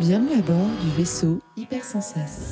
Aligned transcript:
Bienvenue 0.00 0.38
à 0.38 0.42
bord 0.42 0.68
du 0.82 0.90
vaisseau 0.96 1.40
Hypersensas. 1.56 2.50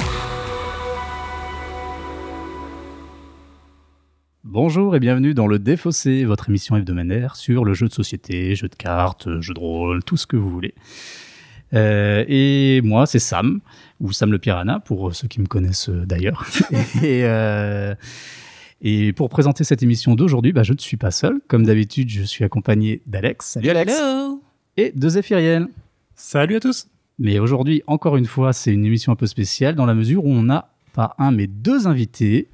Bonjour 4.44 4.94
et 4.94 5.00
bienvenue 5.00 5.34
dans 5.34 5.46
le 5.46 5.58
Défaussé, 5.58 6.24
votre 6.24 6.48
émission 6.48 6.76
hebdomadaire 6.76 7.36
sur 7.36 7.64
le 7.64 7.74
jeu 7.74 7.88
de 7.88 7.92
société, 7.92 8.54
jeu 8.54 8.68
de 8.68 8.74
cartes, 8.74 9.40
jeu 9.40 9.54
de 9.54 9.58
rôle, 9.58 10.04
tout 10.04 10.16
ce 10.16 10.26
que 10.26 10.36
vous 10.36 10.50
voulez. 10.50 10.74
Euh, 11.72 12.24
et 12.28 12.80
moi, 12.82 13.06
c'est 13.06 13.18
Sam, 13.18 13.60
ou 14.00 14.12
Sam 14.12 14.32
le 14.32 14.38
Piranha, 14.38 14.80
pour 14.80 15.14
ceux 15.14 15.26
qui 15.26 15.40
me 15.40 15.46
connaissent 15.46 15.88
euh, 15.88 16.04
d'ailleurs. 16.04 16.46
et, 17.02 17.24
euh, 17.24 17.94
et 18.82 19.12
pour 19.12 19.28
présenter 19.28 19.64
cette 19.64 19.82
émission 19.82 20.14
d'aujourd'hui, 20.14 20.52
bah, 20.52 20.62
je 20.62 20.72
ne 20.72 20.78
suis 20.78 20.96
pas 20.96 21.10
seul. 21.10 21.40
Comme 21.48 21.64
d'habitude, 21.64 22.10
je 22.10 22.22
suis 22.22 22.44
accompagné 22.44 23.02
d'Alex. 23.06 23.46
Salut 23.46 23.70
Alex. 23.70 23.92
Hello 23.92 24.42
Et 24.76 24.92
de 24.94 25.08
Zéphiriel. 25.08 25.68
Salut 26.14 26.56
à 26.56 26.60
tous. 26.60 26.86
Mais 27.22 27.38
aujourd'hui, 27.38 27.82
encore 27.86 28.16
une 28.16 28.24
fois, 28.24 28.54
c'est 28.54 28.72
une 28.72 28.84
émission 28.86 29.12
un 29.12 29.16
peu 29.16 29.26
spéciale 29.26 29.74
dans 29.74 29.84
la 29.84 29.92
mesure 29.94 30.24
où 30.24 30.30
on 30.32 30.48
a 30.48 30.70
pas 30.94 31.14
un, 31.18 31.30
mais 31.32 31.46
deux 31.46 31.86
invités. 31.86 32.48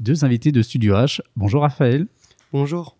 Deux 0.00 0.24
invités 0.24 0.50
de 0.50 0.62
Studio 0.62 0.94
H. 0.94 1.20
Bonjour 1.36 1.60
Raphaël. 1.62 2.06
Bonjour. 2.52 2.96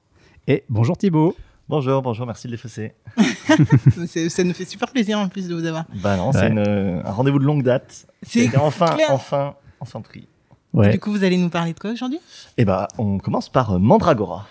Et 0.46 0.64
bonjour 0.68 0.98
Thibaut. 0.98 1.34
Bonjour, 1.68 2.02
bonjour, 2.02 2.26
merci 2.26 2.46
de 2.46 2.52
l'effacer. 2.52 2.92
Ça 4.28 4.44
nous 4.44 4.52
fait 4.52 4.64
super 4.66 4.90
plaisir 4.90 5.18
en 5.18 5.28
plus 5.28 5.48
de 5.48 5.54
vous 5.54 5.64
avoir. 5.64 5.84
Bah 6.02 6.16
non, 6.18 6.26
Ouais. 6.28 6.32
c'est 6.34 6.48
une- 6.48 7.02
un 7.04 7.10
rendez-vous 7.10 7.38
de 7.38 7.44
longue 7.44 7.62
date. 7.62 8.06
C'est 8.22 8.54
enfin, 8.58 8.94
clair. 8.94 9.08
enfin, 9.10 9.54
enfin 9.80 10.00
pris. 10.02 10.28
Ouais. 10.74 10.90
Du 10.92 10.98
coup, 11.00 11.10
vous 11.10 11.24
allez 11.24 11.38
nous 11.38 11.48
parler 11.48 11.72
de 11.72 11.78
quoi 11.78 11.92
aujourd'hui? 11.92 12.20
Et 12.58 12.64
bah, 12.66 12.86
on 12.98 13.18
commence 13.18 13.48
par 13.48 13.72
euh, 13.72 13.78
Mandragora. 13.78 14.46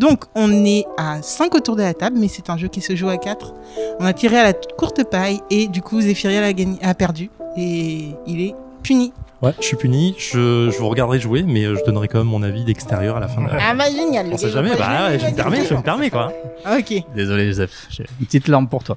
Donc, 0.00 0.24
on 0.34 0.64
est 0.64 0.86
à 0.96 1.20
5 1.20 1.54
autour 1.54 1.76
de 1.76 1.82
la 1.82 1.92
table, 1.92 2.16
mais 2.18 2.28
c'est 2.28 2.48
un 2.48 2.56
jeu 2.56 2.68
qui 2.68 2.80
se 2.80 2.96
joue 2.96 3.10
à 3.10 3.18
4. 3.18 3.52
On 4.00 4.06
a 4.06 4.14
tiré 4.14 4.38
à 4.38 4.44
la 4.44 4.54
courte 4.54 5.04
paille 5.04 5.40
et 5.50 5.68
du 5.68 5.82
coup, 5.82 6.00
Zéphiriel 6.00 6.42
a, 6.42 6.54
gagné, 6.54 6.78
a 6.82 6.94
perdu 6.94 7.28
et 7.54 8.08
il 8.26 8.40
est 8.40 8.54
puni. 8.82 9.12
Ouais, 9.42 9.52
je 9.60 9.66
suis 9.66 9.76
puni. 9.76 10.14
Je, 10.16 10.70
je 10.70 10.78
vous 10.78 10.88
regarderai 10.88 11.20
jouer, 11.20 11.42
mais 11.42 11.66
euh, 11.66 11.76
je 11.76 11.84
donnerai 11.84 12.08
quand 12.08 12.16
même 12.16 12.28
mon 12.28 12.42
avis 12.42 12.64
d'extérieur 12.64 13.18
à 13.18 13.20
la 13.20 13.28
fin 13.28 13.42
de 13.42 13.48
la. 13.48 13.58
Ah 13.60 13.74
bah 13.74 13.90
génial 13.90 14.28
On 14.32 14.38
sait 14.38 14.48
jamais. 14.48 14.74
Bah 14.74 15.08
ouais, 15.08 15.18
je 15.18 15.26
me 15.26 15.34
permets, 15.34 15.66
je 15.66 15.74
me 15.74 15.82
permets 15.82 16.08
quoi. 16.08 16.32
Ok. 16.78 16.94
Désolé 17.14 17.46
Joseph, 17.48 17.86
j'ai 17.90 18.04
une 18.20 18.26
petite 18.26 18.48
larme 18.48 18.68
pour 18.68 18.82
toi. 18.82 18.96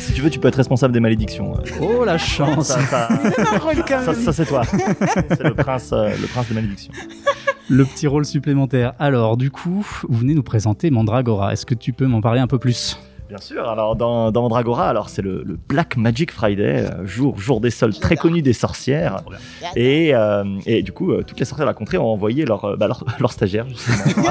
Si 0.00 0.12
tu 0.12 0.20
veux, 0.20 0.30
tu 0.30 0.40
peux 0.40 0.48
être 0.48 0.56
responsable 0.56 0.92
des 0.92 1.00
malédictions. 1.00 1.54
Oh 1.80 2.04
la 2.04 2.18
chance 2.18 2.68
Ça, 2.68 2.80
ça, 4.04 4.14
ça, 4.14 4.32
c'est 4.32 4.46
toi. 4.46 4.62
c'est 5.28 5.42
le 5.42 5.54
prince, 5.54 5.90
euh, 5.92 6.10
le 6.20 6.26
prince 6.26 6.48
des 6.48 6.54
malédictions. 6.54 6.92
Le 7.70 7.84
petit 7.86 8.06
rôle 8.06 8.26
supplémentaire. 8.26 8.92
Alors, 8.98 9.38
du 9.38 9.50
coup, 9.50 9.86
vous 10.08 10.18
venez 10.18 10.34
nous 10.34 10.42
présenter 10.42 10.90
Mandragora. 10.90 11.52
Est-ce 11.54 11.64
que 11.64 11.74
tu 11.74 11.94
peux 11.94 12.06
m'en 12.06 12.20
parler 12.20 12.40
un 12.40 12.46
peu 12.46 12.58
plus? 12.58 12.98
Bien 13.34 13.42
sûr. 13.44 13.68
Alors 13.68 13.96
dans, 13.96 14.30
dans 14.30 14.42
Mandragora, 14.42 14.88
alors 14.88 15.08
c'est 15.08 15.20
le, 15.20 15.42
le 15.44 15.58
Black 15.68 15.96
Magic 15.96 16.30
Friday, 16.30 16.86
euh, 16.88 17.04
jour 17.04 17.36
jour 17.40 17.60
des 17.60 17.70
soldes 17.70 17.98
très 17.98 18.14
connu 18.16 18.42
des 18.42 18.52
sorcières. 18.52 19.24
Et, 19.74 20.14
euh, 20.14 20.44
et 20.66 20.84
du 20.84 20.92
coup, 20.92 21.10
euh, 21.10 21.24
toutes 21.26 21.40
les 21.40 21.44
sorcières 21.44 21.66
de 21.66 21.70
la 21.70 21.74
contrée 21.74 21.98
ont 21.98 22.06
envoyé 22.06 22.44
leur, 22.44 22.76
bah, 22.78 22.86
leur, 22.86 23.02
leur 23.18 23.32
stagiaire 23.32 23.66
justement. 23.68 24.04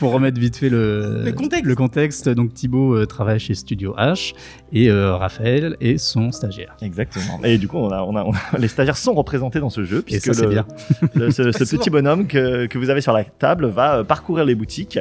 Pour 0.00 0.12
remettre 0.12 0.38
vite 0.38 0.56
fait 0.58 0.68
le, 0.68 1.22
Le 1.24 1.32
contexte. 1.32 1.64
le 1.64 1.74
contexte, 1.74 2.28
donc 2.28 2.52
Thibaut 2.52 3.06
travaille 3.06 3.38
chez 3.40 3.54
Studio 3.54 3.94
H 3.96 4.34
et 4.72 4.90
euh, 4.90 5.16
Raphaël 5.16 5.76
est 5.80 5.96
son 5.96 6.30
stagiaire. 6.30 6.76
Exactement. 6.82 7.40
Et 7.42 7.56
du 7.56 7.68
coup, 7.68 7.78
on 7.78 7.88
a, 7.90 8.02
on 8.02 8.14
a, 8.16 8.22
on 8.24 8.32
a- 8.32 8.58
les 8.58 8.68
stagiaires 8.68 8.98
sont 8.98 9.14
représentés 9.14 9.60
dans 9.60 9.70
ce 9.70 9.82
jeu 9.84 10.00
Et 10.00 10.02
puisque 10.02 10.26
ça, 10.26 10.34
c'est 10.34 10.42
le- 10.42 10.48
bien. 10.50 10.66
le- 11.14 11.30
ce, 11.30 11.42
petit 11.76 11.88
bonhomme 11.90 12.26
que, 12.26 12.66
que 12.66 12.76
vous 12.76 12.90
avez 12.90 13.00
sur 13.00 13.12
la 13.14 13.24
table 13.24 13.66
va 13.68 14.04
parcourir 14.04 14.44
les 14.44 14.54
boutiques. 14.54 14.98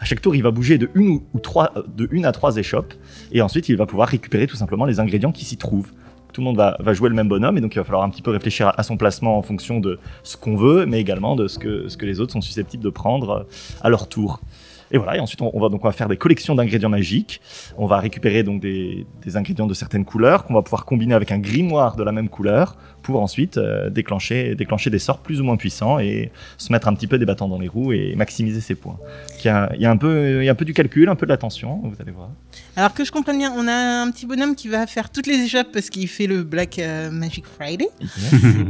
À 0.00 0.04
chaque 0.04 0.20
tour, 0.20 0.36
il 0.36 0.42
va 0.42 0.52
bouger 0.52 0.78
de 0.78 0.83
une 0.94 1.08
ou, 1.08 1.38
trois, 1.40 1.72
euh, 1.76 1.82
de 1.94 2.08
une 2.10 2.24
à 2.24 2.32
trois 2.32 2.56
échoppes, 2.56 2.94
et 3.32 3.42
ensuite 3.42 3.68
il 3.68 3.76
va 3.76 3.86
pouvoir 3.86 4.08
récupérer 4.08 4.46
tout 4.46 4.56
simplement 4.56 4.84
les 4.84 5.00
ingrédients 5.00 5.32
qui 5.32 5.44
s'y 5.44 5.56
trouvent. 5.56 5.92
Tout 6.32 6.40
le 6.40 6.46
monde 6.46 6.56
va, 6.56 6.76
va 6.80 6.92
jouer 6.94 7.08
le 7.08 7.14
même 7.14 7.28
bonhomme, 7.28 7.56
et 7.56 7.60
donc 7.60 7.74
il 7.74 7.78
va 7.78 7.84
falloir 7.84 8.02
un 8.02 8.10
petit 8.10 8.22
peu 8.22 8.30
réfléchir 8.30 8.72
à, 8.76 8.82
son 8.82 8.96
placement 8.96 9.38
en 9.38 9.42
fonction 9.42 9.78
de 9.78 9.98
ce 10.24 10.36
qu'on 10.36 10.56
veut, 10.56 10.84
mais 10.84 11.00
également 11.00 11.36
de 11.36 11.46
ce 11.46 11.58
que, 11.58 11.88
ce 11.88 11.96
que 11.96 12.06
les 12.06 12.20
autres 12.20 12.32
sont 12.32 12.40
susceptibles 12.40 12.82
de 12.82 12.90
prendre 12.90 13.30
euh, 13.30 13.42
à 13.82 13.88
leur 13.88 14.08
tour. 14.08 14.40
Et 14.90 14.98
voilà, 14.98 15.16
et 15.16 15.20
ensuite 15.20 15.40
on, 15.42 15.50
on 15.54 15.60
va 15.60 15.68
donc 15.68 15.84
on 15.84 15.88
va 15.88 15.92
faire 15.92 16.08
des 16.08 16.16
collections 16.16 16.54
d'ingrédients 16.54 16.88
magiques. 16.88 17.40
On 17.76 17.86
va 17.86 17.98
récupérer 17.98 18.42
donc 18.42 18.60
des, 18.60 19.06
des 19.22 19.36
ingrédients 19.36 19.66
de 19.66 19.74
certaines 19.74 20.04
couleurs 20.04 20.44
qu'on 20.44 20.54
va 20.54 20.62
pouvoir 20.62 20.84
combiner 20.84 21.14
avec 21.14 21.32
un 21.32 21.38
grimoire 21.38 21.96
de 21.96 22.02
la 22.02 22.12
même 22.12 22.28
couleur 22.28 22.76
pour 23.02 23.20
ensuite 23.20 23.58
euh, 23.58 23.90
déclencher, 23.90 24.54
déclencher 24.54 24.90
des 24.90 24.98
sorts 24.98 25.18
plus 25.18 25.40
ou 25.40 25.44
moins 25.44 25.56
puissants 25.56 25.98
et 25.98 26.30
se 26.58 26.72
mettre 26.72 26.88
un 26.88 26.94
petit 26.94 27.06
peu 27.06 27.18
des 27.18 27.26
bâtons 27.26 27.48
dans 27.48 27.58
les 27.58 27.68
roues 27.68 27.92
et 27.92 28.14
maximiser 28.16 28.60
ses 28.60 28.74
points. 28.74 28.98
Il 29.44 29.48
y 29.48 29.50
a, 29.50 29.70
il 29.74 29.80
y 29.82 29.86
a 29.86 29.90
un 29.90 29.96
peu, 29.96 30.40
il 30.42 30.44
y 30.44 30.48
a 30.48 30.52
un 30.52 30.54
peu 30.54 30.64
du 30.64 30.72
calcul, 30.72 31.08
un 31.08 31.14
peu 31.16 31.26
de 31.26 31.30
l'attention, 31.30 31.80
vous 31.84 31.94
allez 32.00 32.12
voir. 32.12 32.30
Alors 32.76 32.94
que 32.94 33.04
je 33.04 33.12
comprenne 33.12 33.38
bien, 33.38 33.52
on 33.56 33.68
a 33.68 33.72
un 34.02 34.10
petit 34.10 34.26
bonhomme 34.26 34.54
qui 34.54 34.68
va 34.68 34.86
faire 34.86 35.10
toutes 35.10 35.26
les 35.26 35.34
échoppes 35.34 35.68
parce 35.72 35.90
qu'il 35.90 36.08
fait 36.08 36.26
le 36.26 36.42
Black 36.42 36.78
euh, 36.78 37.10
Magic 37.10 37.44
Friday. 37.46 37.88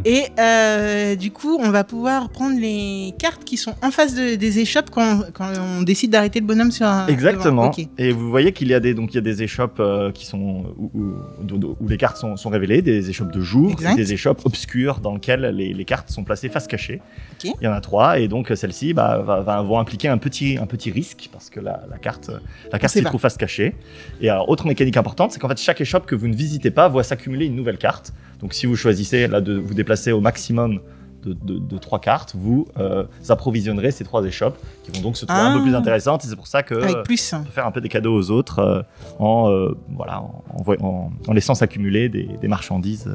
Et 0.04 0.24
euh, 0.38 1.14
du 1.16 1.30
coup, 1.30 1.56
on 1.60 1.70
va 1.70 1.84
pouvoir 1.84 2.28
prendre 2.30 2.58
les 2.60 3.14
cartes 3.18 3.44
qui 3.44 3.56
sont 3.56 3.74
en 3.82 3.90
face 3.90 4.14
de- 4.14 4.34
des 4.34 4.58
échoppes 4.58 4.90
quand, 4.90 5.20
quand 5.32 5.52
on 5.78 5.82
décide 5.82 6.10
d'arrêter 6.10 6.40
le 6.40 6.46
bonhomme 6.46 6.70
sur 6.70 6.86
un. 6.86 7.06
Exactement. 7.06 7.70
Et 7.98 8.12
vous 8.12 8.28
voyez 8.30 8.52
qu'il 8.52 8.68
y 8.68 8.74
a 8.74 8.80
des 8.80 8.94
donc 8.94 9.12
il 9.12 9.16
y 9.16 9.18
a 9.18 9.22
des 9.22 9.42
échoppes 9.42 9.78
euh, 9.80 10.10
qui 10.12 10.26
sont 10.26 10.64
où, 10.76 10.90
où- 10.94 11.14
où- 11.52 11.76
où 11.80 11.88
les 11.88 11.96
cartes 11.96 12.16
sont, 12.16 12.36
sont 12.36 12.50
révélées, 12.50 12.82
des 12.82 13.08
échoppes 13.10 13.32
de 13.32 13.40
jour, 13.40 13.70
Exact. 13.72 13.92
et 13.92 13.96
des 13.96 14.12
échoppes 14.12 14.42
obscures 14.44 15.00
dans 15.00 15.14
lesquelles 15.14 15.52
les, 15.56 15.72
les 15.72 15.84
cartes 15.84 16.10
sont 16.10 16.24
placées 16.24 16.48
face 16.48 16.66
cachée. 16.66 17.00
Il 17.44 17.52
y 17.62 17.68
en 17.68 17.72
a 17.72 17.80
trois 17.80 18.18
et 18.18 18.28
donc 18.28 18.50
celles-ci 18.54 18.94
bah, 18.94 19.18
va- 19.18 19.40
va- 19.40 19.60
vont 19.62 19.78
impliquer 19.78 20.08
un 20.08 20.18
petit 20.18 20.56
un 20.64 20.66
petit 20.66 20.90
risque 20.90 21.28
parce 21.32 21.50
que 21.50 21.60
la, 21.60 21.84
la 21.90 21.98
carte 21.98 22.30
la 22.72 22.78
carte 22.78 22.92
s'y 22.92 23.02
trouve 23.04 23.20
face 23.20 23.36
cachée. 23.36 23.76
Et 24.20 24.28
alors 24.28 24.48
autre 24.48 24.66
mécanique 24.66 24.96
importante, 24.96 25.30
c'est 25.32 25.38
qu'en 25.38 25.48
fait 25.48 25.60
chaque 25.60 25.80
échoppe 25.80 26.06
que 26.06 26.14
vous 26.16 26.26
ne 26.28 26.34
visitez 26.34 26.70
pas 26.72 26.88
voit 26.88 27.04
s'accumuler 27.04 27.46
une 27.46 27.56
nouvelle 27.56 27.78
carte. 27.78 28.12
Donc 28.40 28.54
si 28.54 28.66
vous 28.66 28.76
choisissez 28.76 29.28
là 29.28 29.40
de 29.40 29.54
vous 29.56 29.74
déplacer 29.74 30.10
au 30.12 30.20
maximum 30.20 30.80
de, 31.22 31.32
de- 31.32 31.58
de 31.58 31.78
trois 31.78 32.00
cartes, 32.00 32.34
vous 32.36 32.66
euh, 32.78 33.04
approvisionnerez 33.30 33.90
ces 33.92 34.04
trois 34.04 34.22
échoppes 34.26 34.58
qui 34.82 34.90
vont 34.92 35.00
donc 35.00 35.16
se 35.16 35.24
trouver 35.24 35.40
un 35.40 35.52
Ah. 35.52 35.56
peu 35.56 35.62
plus 35.62 35.74
intéressantes. 35.74 36.24
Et 36.24 36.28
c'est 36.28 36.36
pour 36.36 36.46
ça 36.46 36.62
que 36.62 37.02
plus. 37.02 37.32
on 37.32 37.44
peut 37.44 37.50
faire 37.50 37.66
un 37.66 37.70
peu 37.70 37.80
des 37.80 37.88
cadeaux 37.88 38.14
aux 38.14 38.30
autres 38.30 38.58
euh, 38.58 38.82
en, 39.18 39.48
euh, 39.50 39.74
voilà, 39.96 40.20
en, 40.20 40.42
en 40.82 41.10
en- 41.26 41.32
laissant 41.32 41.54
s'accumuler 41.54 42.08
des, 42.10 42.28
des 42.40 42.48
marchandises 42.48 43.08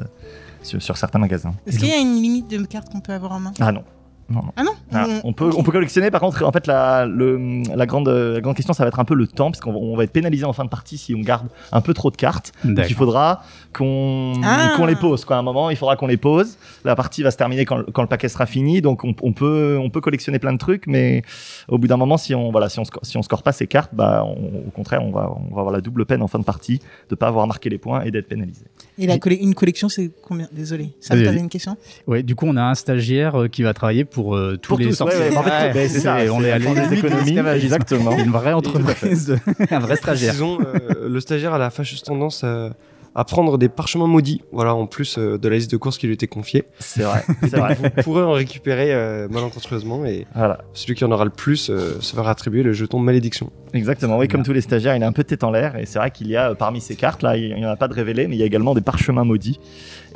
sur, 0.62 0.82
sur 0.82 0.96
certains 0.96 1.20
magasins. 1.20 1.54
Est-ce 1.66 1.78
qu'il 1.78 1.88
y 1.88 1.92
a 1.92 1.98
une 1.98 2.20
limite 2.20 2.50
de 2.50 2.58
cartes 2.66 2.90
qu'on 2.90 3.00
peut 3.00 3.12
avoir 3.12 3.32
en 3.32 3.40
main? 3.40 3.52
Ah 3.60 3.70
non. 3.70 3.84
Non, 4.30 4.40
non. 4.42 4.52
Ah 4.56 4.62
non 4.64 4.72
Ah, 4.92 5.06
On- 5.24 5.28
on, 5.30 5.32
peut, 5.32 5.50
on 5.56 5.62
peut 5.62 5.72
collectionner, 5.72 6.10
par 6.10 6.20
contre, 6.20 6.44
en 6.44 6.52
fait, 6.52 6.66
la, 6.66 7.04
le, 7.06 7.62
la, 7.74 7.86
grande, 7.86 8.08
la 8.08 8.40
grande 8.40 8.56
question, 8.56 8.72
ça 8.74 8.84
va 8.84 8.88
être 8.88 8.98
un 9.00 9.04
peu 9.04 9.14
le 9.14 9.26
temps, 9.26 9.50
parce 9.50 9.60
qu'on 9.60 9.96
va, 9.96 10.04
être 10.04 10.12
pénalisé 10.12 10.44
en 10.44 10.52
fin 10.52 10.64
de 10.64 10.68
partie 10.70 10.98
si 10.98 11.14
on 11.14 11.20
garde 11.20 11.48
un 11.72 11.80
peu 11.80 11.94
trop 11.94 12.10
de 12.10 12.16
cartes. 12.16 12.52
Donc 12.64 12.86
il 12.88 12.94
faudra 12.94 13.42
qu'on 13.72 14.32
Ah. 14.44 14.74
qu'on 14.76 14.86
les 14.86 14.96
pose. 14.96 15.24
Quoi. 15.24 15.36
À 15.36 15.38
un 15.38 15.42
moment, 15.42 15.70
il 15.70 15.76
faudra 15.76 15.96
qu'on 15.96 16.06
les 16.06 16.16
pose. 16.16 16.56
La 16.84 16.96
partie 16.96 17.22
va 17.22 17.30
se 17.30 17.36
terminer 17.36 17.64
quand, 17.64 17.82
quand 17.92 18.02
le 18.02 18.08
paquet 18.08 18.28
sera 18.28 18.46
fini, 18.46 18.80
donc 18.80 19.04
on, 19.04 19.14
on 19.22 19.32
peut, 19.32 19.78
on 19.80 19.90
peut 19.90 20.00
collectionner 20.00 20.38
plein 20.38 20.52
de 20.52 20.58
trucs, 20.58 20.86
mais 20.86 21.22
au 21.68 21.78
bout 21.78 21.86
d'un 21.86 21.96
moment, 21.96 22.16
si 22.16 22.34
on, 22.34 22.50
voilà, 22.50 22.68
si 22.68 22.78
on, 22.80 22.84
score, 22.84 23.04
si 23.04 23.16
on 23.16 23.22
score 23.22 23.42
pas 23.42 23.52
ces 23.52 23.66
cartes, 23.66 23.94
bah, 23.94 24.24
on- 24.26 24.66
au 24.68 24.70
contraire, 24.74 25.02
on 25.04 25.10
va, 25.10 25.30
on 25.50 25.54
va 25.54 25.60
avoir 25.60 25.70
la 25.72 25.80
double 25.80 26.06
peine 26.06 26.22
en 26.22 26.28
fin 26.28 26.38
de 26.38 26.44
partie 26.44 26.80
de 27.08 27.14
pas 27.14 27.28
avoir 27.28 27.46
marqué 27.46 27.68
les 27.70 27.78
points 27.78 28.02
et 28.02 28.10
d'être 28.10 28.28
pénalisé. 28.28 28.64
Et 28.98 29.06
la 29.06 29.18
colle- 29.18 29.32
une 29.40 29.54
collection, 29.54 29.88
c'est 29.88 30.10
combien? 30.22 30.48
Désolé. 30.52 30.92
Ça 31.00 31.14
me 31.16 31.30
une 31.30 31.48
question 31.48 31.76
Ouais, 32.06 32.22
du 32.22 32.34
coup, 32.34 32.46
on 32.48 32.56
a 32.56 32.62
un 32.62 32.74
stagiaire 32.74 33.42
euh, 33.42 33.48
qui 33.48 33.62
va 33.62 33.72
travailler 33.72 34.04
pour 34.04 34.19
euh, 34.34 34.56
tous 34.60 34.68
Pour 34.68 34.78
les 34.78 34.86
tous, 34.86 34.94
sorciers. 34.94 35.18
ouais, 35.20 35.30
ouais, 35.30 35.36
en 35.36 35.42
fait, 35.42 35.72
Ouais, 35.72 35.88
c'est 35.88 36.00
ça, 36.00 36.16
on 36.32 36.42
est 36.44 36.52
à 36.52 36.58
des 36.58 36.94
économies, 36.98 37.38
exactement. 37.56 38.16
Une 38.18 38.30
vraie 38.30 38.52
entreprise, 38.52 39.26
de- 39.26 39.38
un 39.74 39.78
vrai 39.78 39.96
stagiaire. 39.96 40.32
Disons, 40.32 40.58
euh, 40.60 41.08
le 41.08 41.20
stagiaire 41.20 41.54
a 41.54 41.58
la 41.58 41.70
fâcheuse 41.70 42.02
tendance 42.02 42.44
à, 42.44 42.70
à 43.14 43.24
prendre 43.24 43.58
des 43.58 43.68
parchemins 43.68 44.06
maudits, 44.06 44.42
voilà, 44.52 44.74
en 44.74 44.86
plus 44.86 45.18
euh, 45.18 45.36
de 45.36 45.48
la 45.48 45.56
liste 45.56 45.70
de 45.70 45.76
courses 45.76 45.98
qui 45.98 46.06
lui 46.06 46.14
était 46.14 46.28
confiée. 46.28 46.64
C'est 46.78 47.02
vrai, 47.02 47.22
c'est 47.42 47.56
vrai. 47.56 47.76
Vous 47.96 48.02
pourrez 48.04 48.22
en 48.22 48.32
récupérer 48.32 48.94
euh, 48.94 49.26
malencontreusement 49.28 50.04
et 50.04 50.26
Voilà. 50.34 50.58
celui 50.74 50.94
qui 50.94 51.04
en 51.04 51.10
aura 51.10 51.24
le 51.24 51.30
plus 51.30 51.70
euh, 51.70 51.96
se 52.00 52.14
verra 52.14 52.30
attribuer 52.30 52.62
le 52.62 52.72
jeton 52.72 53.00
de 53.00 53.04
malédiction. 53.04 53.50
Exactement, 53.72 54.18
oui, 54.18 54.28
comme 54.28 54.42
tous 54.42 54.52
les 54.52 54.60
stagiaires, 54.60 54.96
il 54.96 55.02
est 55.02 55.06
un 55.06 55.12
peu 55.12 55.24
tête 55.24 55.44
en 55.44 55.50
l'air, 55.50 55.76
et 55.76 55.86
c'est 55.86 55.98
vrai 55.98 56.10
qu'il 56.10 56.28
y 56.28 56.36
a 56.36 56.50
euh, 56.50 56.54
parmi 56.54 56.80
ces 56.80 56.96
cartes, 56.96 57.22
là, 57.22 57.36
il 57.36 57.54
n'y 57.54 57.64
en 57.66 57.68
a 57.70 57.76
pas 57.76 57.88
de 57.88 57.94
révélé, 57.94 58.26
mais 58.28 58.36
il 58.36 58.38
y 58.38 58.42
a 58.42 58.46
également 58.46 58.74
des 58.74 58.80
parchemins 58.80 59.24
maudits, 59.24 59.60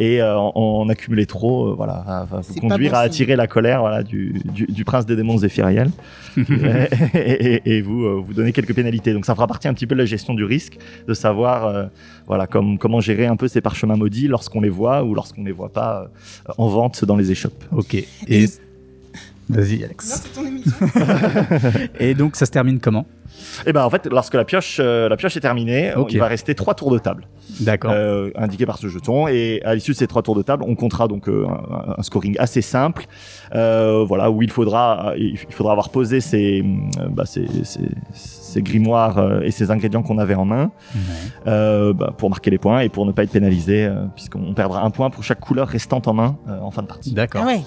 et 0.01 0.21
euh, 0.23 0.37
en, 0.37 0.53
en 0.55 0.89
accumuler 0.89 1.27
trop, 1.27 1.69
euh, 1.71 1.75
voilà, 1.77 2.03
va, 2.07 2.25
va 2.31 2.41
vous 2.41 2.55
conduire 2.61 2.93
bon 2.93 2.97
à 2.97 3.01
attirer 3.01 3.37
la 3.37 3.47
colère 3.47 3.81
voilà, 3.81 4.03
du, 4.03 4.41
du, 4.45 4.67
du 4.67 4.85
prince 4.85 5.07
des 5.07 5.15
démons 5.17 5.39
Zéphiriel, 5.39 5.91
et, 6.37 7.55
et- 7.55 7.77
et 7.77 7.83
vous, 7.83 8.05
euh, 8.05 8.21
vous 8.25 8.35
donner 8.35 8.53
quelques 8.53 8.75
pénalités. 8.75 9.13
Donc 9.13 9.25
ça 9.25 9.35
fera 9.35 9.47
partie 9.47 9.69
un 9.69 9.75
petit 9.75 9.87
peu 9.87 9.95
de 9.95 10.01
la 10.01 10.07
gestion 10.07 10.35
du 10.35 10.45
risque, 10.45 10.79
de 11.07 11.15
savoir 11.15 11.67
euh, 11.67 11.85
voilà, 12.27 12.47
comme, 12.47 12.79
comment 12.85 13.01
gérer 13.01 13.25
un 13.25 13.37
peu 13.37 13.49
ces 13.49 13.63
parchemins 13.63 13.97
maudits 13.97 14.29
lorsqu'on 14.29 14.61
les 14.61 14.69
voit 14.69 15.03
ou 15.05 15.15
lorsqu'on 15.15 15.41
ne 15.41 15.47
les 15.47 15.53
voit 15.53 15.73
pas 15.73 16.03
euh, 16.49 16.53
en 16.59 16.69
vente 16.69 17.03
dans 17.07 17.17
les 17.17 17.31
échoppes. 17.31 17.65
Ok. 17.73 17.95
Et, 17.95 18.07
Et- 18.29 18.49
vas-y, 19.49 19.83
Alex. 19.85 20.23
c'est 20.23 20.33
ton 20.35 20.47
émission. 20.47 20.87
Et 21.99 22.13
donc, 22.15 22.37
ça 22.37 22.45
se 22.45 22.51
termine 22.51 22.81
comment? 22.81 23.07
Et 23.67 23.73
ben 23.73 23.85
en 23.85 23.91
fait, 23.91 24.07
lorsque 24.07 24.35
la 24.35 24.45
pioche, 24.45 24.79
euh, 24.81 25.09
la 25.09 25.17
pioche 25.17 25.37
est 25.37 25.41
terminée, 25.41 25.93
il 26.11 26.19
va 26.19 26.27
rester 26.27 26.55
trois 26.55 26.75
tours 26.75 26.91
de 26.91 26.99
table. 26.99 27.27
D'accord. 27.61 27.91
euh, 27.93 28.31
indiqué 28.37 28.65
par 28.67 28.79
ce 28.79 28.89
jeton. 28.89 29.29
Et 29.29 29.61
à 29.65 29.75
l'issue 29.75 29.93
de 29.93 29.97
ces 29.97 30.07
trois 30.07 30.23
tours 30.23 30.35
de 30.35 30.43
table, 30.43 30.65
on 30.67 30.75
comptera 30.75 31.09
donc 31.09 31.29
euh, 31.29 31.47
un, 31.47 31.95
un 31.99 32.03
scoring 32.03 32.37
assez 32.39 32.63
simple, 32.63 33.05
euh, 33.55 34.05
voilà, 34.07 34.31
où 34.31 34.43
il 34.43 34.51
faudra, 34.51 35.13
il 35.17 35.37
faudra 35.51 35.73
avoir 35.73 35.91
posé 35.91 36.21
ces, 36.21 36.65
euh, 36.99 37.09
bah, 37.11 37.25
grimoires 38.57 39.19
euh, 39.19 39.41
et 39.43 39.51
ces 39.51 39.71
ingrédients 39.71 40.03
qu'on 40.03 40.19
avait 40.19 40.35
en 40.35 40.45
main 40.45 40.71
Ouais. 40.95 41.01
euh, 41.49 41.93
bah, 41.93 42.13
pour 42.17 42.31
marquer 42.31 42.51
les 42.51 42.59
points 42.59 42.81
et 42.81 42.89
pour 42.89 43.05
ne 43.07 43.13
pas 43.13 43.25
être 43.25 43.31
pénalisé, 43.33 43.85
euh, 43.87 44.07
puisqu'on 44.15 44.55
perdra 44.55 44.83
un 44.83 44.91
point 44.91 45.11
pour 45.11 45.23
chaque 45.25 45.41
couleur 45.41 45.69
restante 45.69 46.09
en 46.09 46.15
main 46.15 46.37
euh, 46.49 46.59
en 46.61 46.71
fin 46.71 46.83
de 46.83 46.87
partie. 46.87 47.13
D'accord. 47.13 47.43
Ah 47.45 47.49
ouais. 47.49 47.61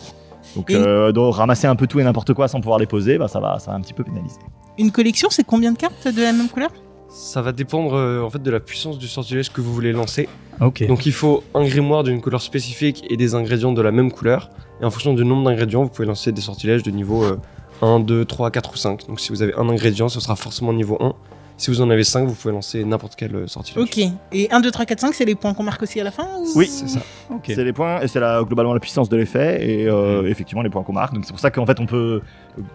Donc, 0.55 0.71
euh, 0.71 1.11
donc, 1.11 1.35
ramasser 1.35 1.67
un 1.67 1.75
peu 1.75 1.87
tout 1.87 1.99
et 1.99 2.03
n'importe 2.03 2.33
quoi 2.33 2.47
sans 2.47 2.59
pouvoir 2.61 2.79
les 2.79 2.85
poser, 2.85 3.17
bah, 3.17 3.27
ça 3.27 3.39
va, 3.39 3.59
ça 3.59 3.71
va 3.71 3.77
un 3.77 3.81
petit 3.81 3.93
peu 3.93 4.03
pénaliser. 4.03 4.39
Une 4.77 4.91
collection, 4.91 5.29
c'est 5.31 5.43
combien 5.43 5.71
de 5.71 5.77
cartes 5.77 6.07
de 6.07 6.21
la 6.21 6.33
même 6.33 6.49
couleur? 6.49 6.71
Ça 7.09 7.41
va 7.41 7.51
dépendre 7.51 7.93
euh, 7.95 8.21
en 8.21 8.29
fait 8.29 8.43
de 8.43 8.51
la 8.51 8.59
puissance 8.59 8.99
du 8.99 9.07
sortilège 9.07 9.51
que 9.51 9.61
vous 9.61 9.73
voulez 9.73 9.91
lancer. 9.91 10.29
Ok. 10.61 10.85
Donc 10.87 11.05
il 11.05 11.13
faut 11.13 11.43
un 11.55 11.65
grimoire 11.65 12.03
d'une 12.03 12.21
couleur 12.21 12.41
spécifique 12.41 13.03
et 13.09 13.17
des 13.17 13.33
ingrédients 13.33 13.73
de 13.73 13.81
la 13.81 13.91
même 13.91 14.11
couleur. 14.11 14.49
Et 14.81 14.85
en 14.85 14.91
fonction 14.91 15.13
du 15.13 15.25
nombre 15.25 15.45
d'ingrédients, 15.45 15.83
vous 15.83 15.89
pouvez 15.89 16.07
lancer 16.07 16.31
des 16.31 16.41
sortilèges 16.41 16.83
de 16.83 16.91
niveau 16.91 17.23
euh, 17.23 17.39
1, 17.81 18.01
2, 18.01 18.25
3, 18.25 18.51
4 18.51 18.73
ou 18.73 18.77
5. 18.77 19.07
Donc 19.07 19.19
si 19.19 19.29
vous 19.29 19.41
avez 19.41 19.55
un 19.55 19.67
ingrédient, 19.69 20.09
ce 20.09 20.19
sera 20.19 20.35
forcément 20.35 20.73
niveau 20.73 20.97
1. 20.99 21.13
Si 21.57 21.71
vous 21.71 21.81
en 21.81 21.89
avez 21.89 22.03
5, 22.03 22.27
vous 22.27 22.35
pouvez 22.35 22.53
lancer 22.53 22.83
n'importe 22.85 23.15
quel 23.15 23.35
euh, 23.35 23.47
sortilège. 23.47 23.83
Ok. 23.83 23.97
Et 24.31 24.51
1, 24.51 24.59
2, 24.59 24.69
3, 24.69 24.85
4, 24.85 24.99
5, 24.99 25.13
c'est 25.15 25.25
les 25.25 25.33
points 25.33 25.55
qu'on 25.55 25.63
marque 25.63 25.81
aussi 25.81 25.99
à 25.99 26.03
la 26.03 26.11
fin 26.11 26.27
ou... 26.39 26.47
Oui. 26.55 26.67
C'est 26.67 26.87
ça. 26.87 26.99
Ok. 27.31 27.45
C'est 27.47 27.63
les 27.63 27.73
points 27.73 28.01
et 28.01 28.07
c'est 28.07 28.19
la, 28.19 28.43
globalement 28.43 28.73
la 28.73 28.79
puissance 28.79 29.09
de 29.09 29.17
l'effet 29.17 29.67
et 29.67 29.87
euh, 29.87 30.29
effectivement 30.29 30.61
les 30.61 30.69
points 30.69 30.83
qu'on 30.83 30.93
marque. 30.93 31.15
Donc 31.15 31.25
c'est 31.25 31.31
pour 31.31 31.39
ça 31.39 31.49
qu'en 31.49 31.65
fait 31.65 31.79
on 31.79 31.87
peut 31.87 32.21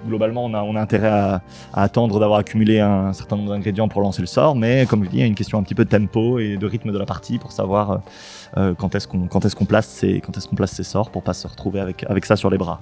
globalement 0.06 0.44
on 0.44 0.52
a, 0.55 0.62
on 0.62 0.75
a 0.75 0.81
intérêt 0.81 1.08
à, 1.08 1.43
à 1.73 1.82
attendre 1.82 2.19
d'avoir 2.19 2.40
accumulé 2.40 2.81
un 2.81 3.12
certain 3.12 3.37
nombre 3.37 3.50
d'ingrédients 3.50 3.88
pour 3.88 4.02
lancer 4.02 4.20
le 4.20 4.26
sort, 4.26 4.56
mais 4.56 4.87
comme 4.87 5.05
je 5.05 5.11
dis, 5.11 5.17
il 5.19 5.20
y 5.20 5.25
a 5.25 5.26
une 5.26 5.34
question 5.34 5.58
un 5.58 5.62
petit 5.62 5.75
peu 5.75 5.84
de 5.84 5.90
tempo 5.90 6.38
et 6.38 6.56
de 6.56 6.67
rythme 6.67 6.93
de 6.93 6.99
la 6.99 7.06
partie 7.06 7.38
pour 7.38 7.52
savoir 7.52 7.90
euh, 7.90 7.96
euh, 8.56 8.75
quand 8.75 8.94
est-ce 8.94 9.06
qu'on 9.06 9.26
quand 9.29 9.44
est-ce 9.44 9.55
qu'on 9.56 9.64
place 9.64 9.87
ces 9.87 10.20
quand 10.20 10.37
est-ce 10.37 10.49
qu'on 10.49 10.56
place 10.56 10.73
ces 10.73 10.84
sorts 10.84 11.11
pour 11.11 11.23
pas 11.23 11.34
se 11.34 11.46
retrouver 11.46 11.81
avec 11.81 12.05
avec 12.08 12.25
ça 12.26 12.37
sur 12.37 12.50
les 12.50 12.58
bras. 12.58 12.81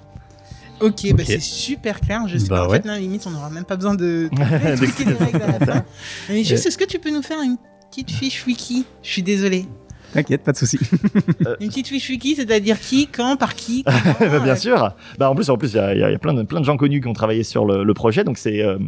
Ok, 0.81 1.03
bah 1.13 1.23
Ok. 1.23 1.25
c'est 1.27 1.41
super 1.41 2.01
clair. 2.01 2.27
Je 2.29 2.39
sais 2.39 2.49
Bah 2.49 2.57
pas, 2.61 2.67
en 2.67 2.71
ouais. 2.71 2.81
fait, 2.81 2.87
là, 2.89 2.99
limite, 2.99 3.27
on 3.27 3.31
n'aura 3.31 3.51
même 3.51 3.65
pas 3.65 3.77
besoin 3.77 3.95
de 3.95 4.29
d'expliquer 4.79 5.05
les 5.11 5.17
règles 5.17 5.43
à 5.43 5.59
la 5.59 5.67
fin. 5.67 5.85
Mais 6.29 6.43
juste, 6.45 6.67
est-ce 6.67 6.79
que 6.79 6.85
tu 6.85 6.99
peux 6.99 7.11
nous 7.11 7.23
faire 7.23 7.41
une 7.43 7.57
petite 7.91 8.11
fiche 8.11 8.47
wiki? 8.47 8.85
Je 9.03 9.09
suis 9.11 9.23
désolé. 9.23 9.67
T'inquiète, 10.13 10.43
pas 10.43 10.53
de 10.53 10.57
souci. 10.57 10.79
Une 11.61 11.69
petite 11.69 11.89
fiche 11.89 12.09
wiki, 12.09 12.35
c'est-à-dire 12.35 12.79
qui, 12.81 13.07
quand, 13.07 13.37
par 13.37 13.55
qui 13.55 13.85
comment, 14.19 14.41
Bien 14.41 14.53
euh, 14.53 14.57
sûr. 14.57 14.93
Bah 15.19 15.31
en 15.31 15.35
plus 15.35 15.51
en 15.51 15.57
plus 15.57 15.73
il 15.73 15.77
y 15.77 15.79
a, 15.79 16.11
y 16.11 16.19
plein 16.19 16.35
de 16.35 16.43
plein 16.43 16.61
de 16.61 16.65
gens 16.65 16.77
connus 16.77 17.01
qui 17.01 17.09
ont 17.09 17.13
travaillé 17.13 17.43
sur 17.45 17.65
le, 17.65 17.85
le 17.85 17.95
projet. 17.95 18.25
Donc 18.25 18.39
c'est 18.39 18.63
euh, 18.63 18.79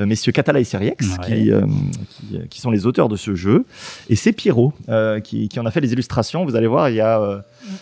euh, 0.00 0.06
messieurs 0.06 0.32
Catala 0.32 0.60
et 0.60 0.64
Ouais. 0.78 0.94
qui, 1.26 1.50
euh, 1.50 1.62
qui 2.20 2.36
euh, 2.36 2.40
qui 2.50 2.60
sont 2.60 2.70
les 2.70 2.86
auteurs 2.86 3.08
de 3.08 3.16
ce 3.16 3.34
jeu 3.34 3.64
et 4.10 4.16
c'est 4.16 4.32
Pierrot 4.32 4.72
euh, 4.88 5.18
qui 5.20 5.48
qui 5.48 5.58
en 5.60 5.66
a 5.66 5.70
fait 5.70 5.80
les 5.80 5.92
illustrations. 5.92 6.44
Vous 6.44 6.56
allez 6.56 6.66
voir 6.66 6.88
il 6.90 6.96
y 6.96 7.00
a 7.00 7.20
euh, 7.20 7.38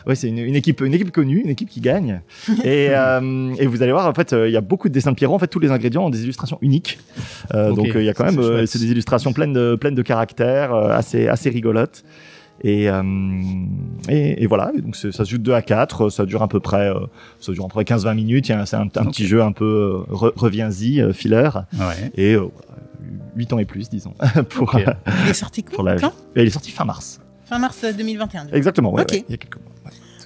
ouais 0.07 0.15
c'est 0.15 0.29
une, 0.29 0.39
une 0.39 0.55
équipe 0.55 0.81
une 0.81 0.95
équipe 0.95 1.11
connue 1.11 1.41
une 1.41 1.51
équipe 1.51 1.69
qui 1.69 1.81
gagne 1.81 2.21
et 2.65 2.89
euh, 2.91 3.55
et 3.59 3.67
vous 3.67 3.83
allez 3.83 3.93
voir 3.93 4.07
en 4.07 4.15
fait 4.15 4.33
euh, 4.33 4.49
il 4.49 4.53
y 4.53 4.57
a 4.57 4.61
beaucoup 4.61 4.89
de 4.89 4.95
dessins 4.95 5.11
de 5.11 5.17
Pierrot. 5.17 5.35
En 5.35 5.39
fait 5.39 5.49
tous 5.49 5.59
les 5.61 5.71
ingrédients 5.71 6.05
ont 6.07 6.11
des 6.11 6.23
illustrations 6.23 6.59
uniques. 6.63 6.99
Euh, 7.55 7.73
Donc 7.73 7.89
euh, 7.95 8.03
il 8.03 8.07
y 8.07 8.09
a 8.09 8.15
quand 8.15 8.25
même 8.25 8.41
c'est 8.67 8.79
euh, 8.79 8.81
des 8.83 8.91
illustrations 8.93 9.33
pleines 9.33 9.53
de 9.53 9.75
pleines 9.75 9.95
de 9.95 10.03
caractères 10.03 10.73
euh, 10.75 10.91
assez 10.91 11.29
assez 11.29 11.51
rigolotes. 11.51 12.05
Et, 12.63 12.89
euh, 12.91 13.03
et, 14.09 14.43
et 14.43 14.47
voilà, 14.47 14.73
et 14.77 14.81
donc 14.81 14.97
c'est- 14.97 15.13
ça 15.13 15.25
se 15.25 15.31
joue 15.31 15.39
de 15.39 15.43
2 15.43 15.53
à 15.53 15.63
4, 15.63 16.09
ça 16.09 16.25
dure 16.25 16.43
à 16.43 16.49
peu 16.49 16.59
près, 16.61 16.89
euh, 16.89 17.01
ça 17.39 17.53
dure 17.53 17.65
à 17.65 17.69
peu 17.69 17.75
près 17.75 17.85
15-20 17.85 18.15
minutes, 18.15 18.49
Il 18.49 18.53
y 18.53 18.55
a- 18.55 18.65
c'est 18.67 18.77
un, 18.77 18.81
un 18.83 18.85
Ok. 18.87 19.09
petit 19.11 19.27
jeu 19.27 19.43
un 19.43 19.53
peu 19.53 20.05
euh, 20.09 20.13
re- 20.15 20.33
reviens-y, 20.37 21.01
euh, 21.01 21.13
filler, 21.13 21.51
Ouais. 21.75 22.11
et 22.17 22.35
euh, 22.35 22.47
8 23.37 23.53
ans 23.53 23.59
et 23.59 23.67
plus, 23.67 23.91
disons, 23.91 24.15
pour, 24.51 24.75
Ok. 24.75 24.81
euh, 24.87 24.93
Il 25.25 25.31
est 25.31 25.35
sorti 25.35 25.63
pour 25.63 25.77
quand, 25.77 25.83
la... 25.83 25.97
quand 25.99 26.13
Et 26.35 26.43
il 26.43 26.47
est 26.47 26.51
sorti 26.51 26.71
fin 26.71 26.85
mars. 26.85 27.21
Fin 27.45 27.59
mars 27.59 27.83
euh, 27.85 27.93
2021. 27.93 28.45
du 28.47 28.51
coup. 28.51 28.57
Exactement, 28.57 28.93
ouais, 28.93 29.03
Ok. 29.03 29.13
ouais, 29.13 29.25
il 29.29 29.33
y 29.33 29.35
a 29.35 29.39
quelques 29.39 29.57
mois. 29.57 29.73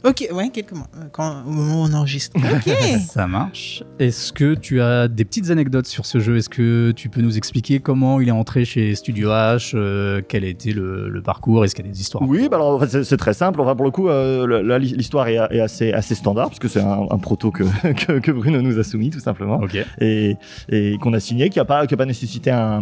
Ok, 0.04 0.26
ouais, 0.32 0.48
quelques 0.50 0.72
mois. 0.72 0.86
euh, 0.96 1.04
Quand, 1.12 1.42
au 1.46 1.50
moment 1.50 1.82
où 1.82 1.86
on 1.86 1.92
enregistre. 1.92 2.36
Ok. 2.40 2.72
Ça 3.06 3.26
marche. 3.26 3.82
Est-ce 3.98 4.32
que 4.32 4.54
tu 4.54 4.80
as 4.80 5.08
des 5.08 5.24
petites 5.24 5.50
anecdotes 5.50 5.86
sur 5.86 6.06
ce 6.06 6.18
jeu? 6.20 6.36
Est-ce 6.36 6.48
que 6.48 6.92
tu 6.92 7.08
peux 7.08 7.20
nous 7.20 7.36
expliquer 7.36 7.80
comment 7.80 8.20
il 8.20 8.28
est 8.28 8.32
entré 8.32 8.64
chez 8.64 8.94
Studio 8.94 9.28
H 9.30 9.72
euh, 9.74 10.20
Quel 10.26 10.44
a 10.44 10.48
été 10.48 10.72
le, 10.72 11.08
le 11.08 11.22
parcours? 11.22 11.64
Est-ce 11.64 11.74
qu'il 11.74 11.84
y 11.84 11.88
a 11.88 11.92
des 11.92 12.00
histoires? 12.00 12.22
Oui, 12.26 12.48
bah 12.50 12.56
alors 12.56 12.84
c'est- 12.88 13.04
c'est 13.04 13.16
très 13.16 13.34
simple. 13.34 13.60
Enfin, 13.60 13.76
pour 13.76 13.84
le 13.84 13.90
coup, 13.90 14.08
euh, 14.08 14.78
l'histoire 14.78 15.28
est, 15.28 15.34
est 15.50 15.60
assez, 15.60 15.92
assez 15.92 16.14
standard, 16.14 16.48
puisque 16.48 16.68
c'est 16.68 16.80
un, 16.80 17.06
un 17.10 17.18
proto 17.18 17.50
que, 17.50 17.64
que, 17.92 18.18
que 18.20 18.30
Bruno 18.32 18.62
nous 18.62 18.78
a 18.78 18.84
soumis, 18.84 19.10
tout 19.10 19.20
simplement. 19.20 19.56
Ok. 19.60 19.76
et, 20.00 20.36
et 20.70 20.96
qu'on 20.98 21.12
a 21.12 21.20
signé, 21.20 21.50
qui 21.50 21.58
n'a 21.58 21.64
pas, 21.64 21.86
qui 21.86 21.94
a 21.94 21.96
pas 21.96 22.06
nécessité 22.06 22.50
un, 22.50 22.80